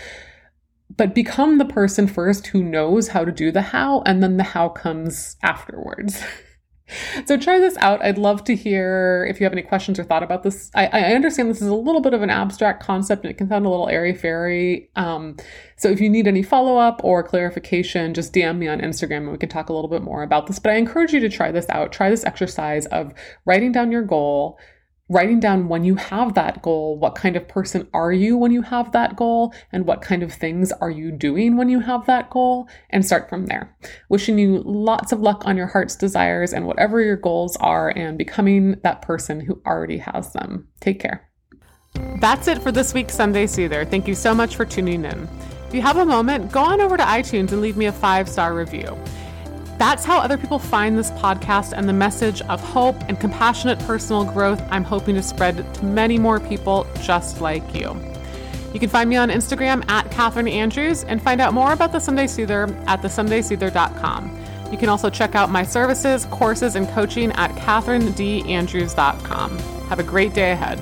But 0.95 1.13
become 1.13 1.59
the 1.59 1.65
person 1.65 2.07
first 2.07 2.47
who 2.47 2.63
knows 2.63 3.09
how 3.09 3.23
to 3.23 3.31
do 3.31 3.51
the 3.51 3.61
how, 3.61 4.01
and 4.01 4.23
then 4.23 4.37
the 4.37 4.43
how 4.43 4.69
comes 4.69 5.37
afterwards. 5.43 6.23
So 7.25 7.37
try 7.37 7.59
this 7.59 7.77
out. 7.77 8.03
I'd 8.03 8.17
love 8.17 8.43
to 8.45 8.55
hear 8.55 9.25
if 9.29 9.39
you 9.39 9.45
have 9.45 9.53
any 9.53 9.61
questions 9.61 9.97
or 9.97 10.03
thought 10.03 10.23
about 10.23 10.43
this. 10.43 10.69
I, 10.75 10.87
I 10.87 11.01
understand 11.13 11.49
this 11.49 11.61
is 11.61 11.67
a 11.67 11.75
little 11.75 12.01
bit 12.01 12.13
of 12.13 12.21
an 12.21 12.29
abstract 12.29 12.83
concept 12.83 13.23
and 13.23 13.31
it 13.31 13.37
can 13.37 13.47
sound 13.47 13.65
a 13.65 13.69
little 13.69 13.87
airy 13.87 14.13
fairy. 14.13 14.89
Um, 14.95 15.37
so 15.77 15.89
if 15.89 16.01
you 16.01 16.09
need 16.09 16.27
any 16.27 16.43
follow 16.43 16.77
up 16.77 17.01
or 17.03 17.23
clarification, 17.23 18.13
just 18.13 18.33
DM 18.33 18.57
me 18.57 18.67
on 18.67 18.81
Instagram 18.81 19.17
and 19.17 19.31
we 19.31 19.37
can 19.37 19.49
talk 19.49 19.69
a 19.69 19.73
little 19.73 19.89
bit 19.89 20.01
more 20.01 20.23
about 20.23 20.47
this. 20.47 20.59
But 20.59 20.73
I 20.73 20.75
encourage 20.75 21.13
you 21.13 21.19
to 21.21 21.29
try 21.29 21.51
this 21.51 21.67
out. 21.69 21.91
Try 21.91 22.09
this 22.09 22.25
exercise 22.25 22.85
of 22.87 23.13
writing 23.45 23.71
down 23.71 23.91
your 23.91 24.03
goal, 24.03 24.59
writing 25.13 25.39
down 25.39 25.69
when 25.69 25.83
you 25.83 25.95
have 25.95 26.33
that 26.33 26.61
goal, 26.61 26.97
what 26.97 27.15
kind 27.15 27.35
of 27.35 27.47
person 27.47 27.87
are 27.93 28.11
you 28.11 28.37
when 28.37 28.51
you 28.51 28.61
have 28.63 28.91
that 28.91 29.15
goal, 29.15 29.53
and 29.71 29.85
what 29.85 30.01
kind 30.01 30.23
of 30.23 30.33
things 30.33 30.71
are 30.73 30.89
you 30.89 31.11
doing 31.11 31.55
when 31.55 31.69
you 31.69 31.79
have 31.79 32.05
that 32.07 32.29
goal, 32.29 32.67
and 32.89 33.05
start 33.05 33.29
from 33.29 33.45
there. 33.45 33.75
Wishing 34.09 34.37
you 34.37 34.61
lots 34.65 35.11
of 35.11 35.19
luck 35.19 35.43
on 35.45 35.55
your 35.55 35.67
heart's 35.67 35.95
desires 35.95 36.51
and 36.51 36.65
whatever 36.65 36.99
your 37.01 37.17
goals 37.17 37.55
are, 37.57 37.89
and 37.89 38.17
becoming 38.17 38.79
that 38.83 39.01
person 39.01 39.39
who 39.39 39.61
already 39.65 39.99
has 39.99 40.33
them. 40.33 40.67
Take 40.79 40.99
care. 40.99 41.29
That's 42.19 42.47
it 42.47 42.61
for 42.61 42.71
this 42.71 42.93
week's 42.93 43.13
Sunday 43.13 43.45
Soother. 43.45 43.85
Thank 43.85 44.07
you 44.07 44.15
so 44.15 44.33
much 44.33 44.55
for 44.55 44.65
tuning 44.65 45.05
in. 45.05 45.27
If 45.67 45.73
you 45.73 45.81
have 45.81 45.97
a 45.97 46.05
moment, 46.05 46.51
go 46.51 46.61
on 46.61 46.81
over 46.81 46.97
to 46.97 47.03
iTunes 47.03 47.51
and 47.51 47.61
leave 47.61 47.77
me 47.77 47.85
a 47.85 47.91
five 47.91 48.27
star 48.27 48.55
review. 48.55 48.97
That's 49.83 50.05
how 50.05 50.19
other 50.19 50.37
people 50.37 50.59
find 50.59 50.97
this 50.97 51.11
podcast 51.11 51.73
and 51.75 51.89
the 51.89 51.93
message 51.93 52.39
of 52.43 52.61
hope 52.61 52.95
and 53.09 53.19
compassionate 53.19 53.77
personal 53.79 54.23
growth 54.23 54.63
I'm 54.71 54.85
hoping 54.85 55.13
to 55.15 55.21
spread 55.21 55.73
to 55.73 55.83
many 55.83 56.17
more 56.17 56.39
people 56.39 56.87
just 57.01 57.41
like 57.41 57.75
you. 57.75 57.93
You 58.73 58.79
can 58.79 58.87
find 58.87 59.09
me 59.09 59.17
on 59.17 59.29
Instagram 59.29 59.83
at 59.89 60.09
Catherine 60.09 60.47
Andrews 60.47 61.03
and 61.03 61.21
find 61.21 61.41
out 61.41 61.53
more 61.53 61.73
about 61.73 61.91
the 61.91 61.99
Sunday 61.99 62.27
Soother 62.27 62.73
at 62.87 63.01
thesundaysoother.com. 63.01 64.45
You 64.71 64.77
can 64.77 64.87
also 64.87 65.09
check 65.09 65.35
out 65.35 65.51
my 65.51 65.63
services, 65.63 66.27
courses, 66.31 66.77
and 66.77 66.87
coaching 66.87 67.33
at 67.33 67.51
catherinedandrews.com. 67.51 69.59
Have 69.89 69.99
a 69.99 70.03
great 70.03 70.33
day 70.33 70.53
ahead. 70.53 70.81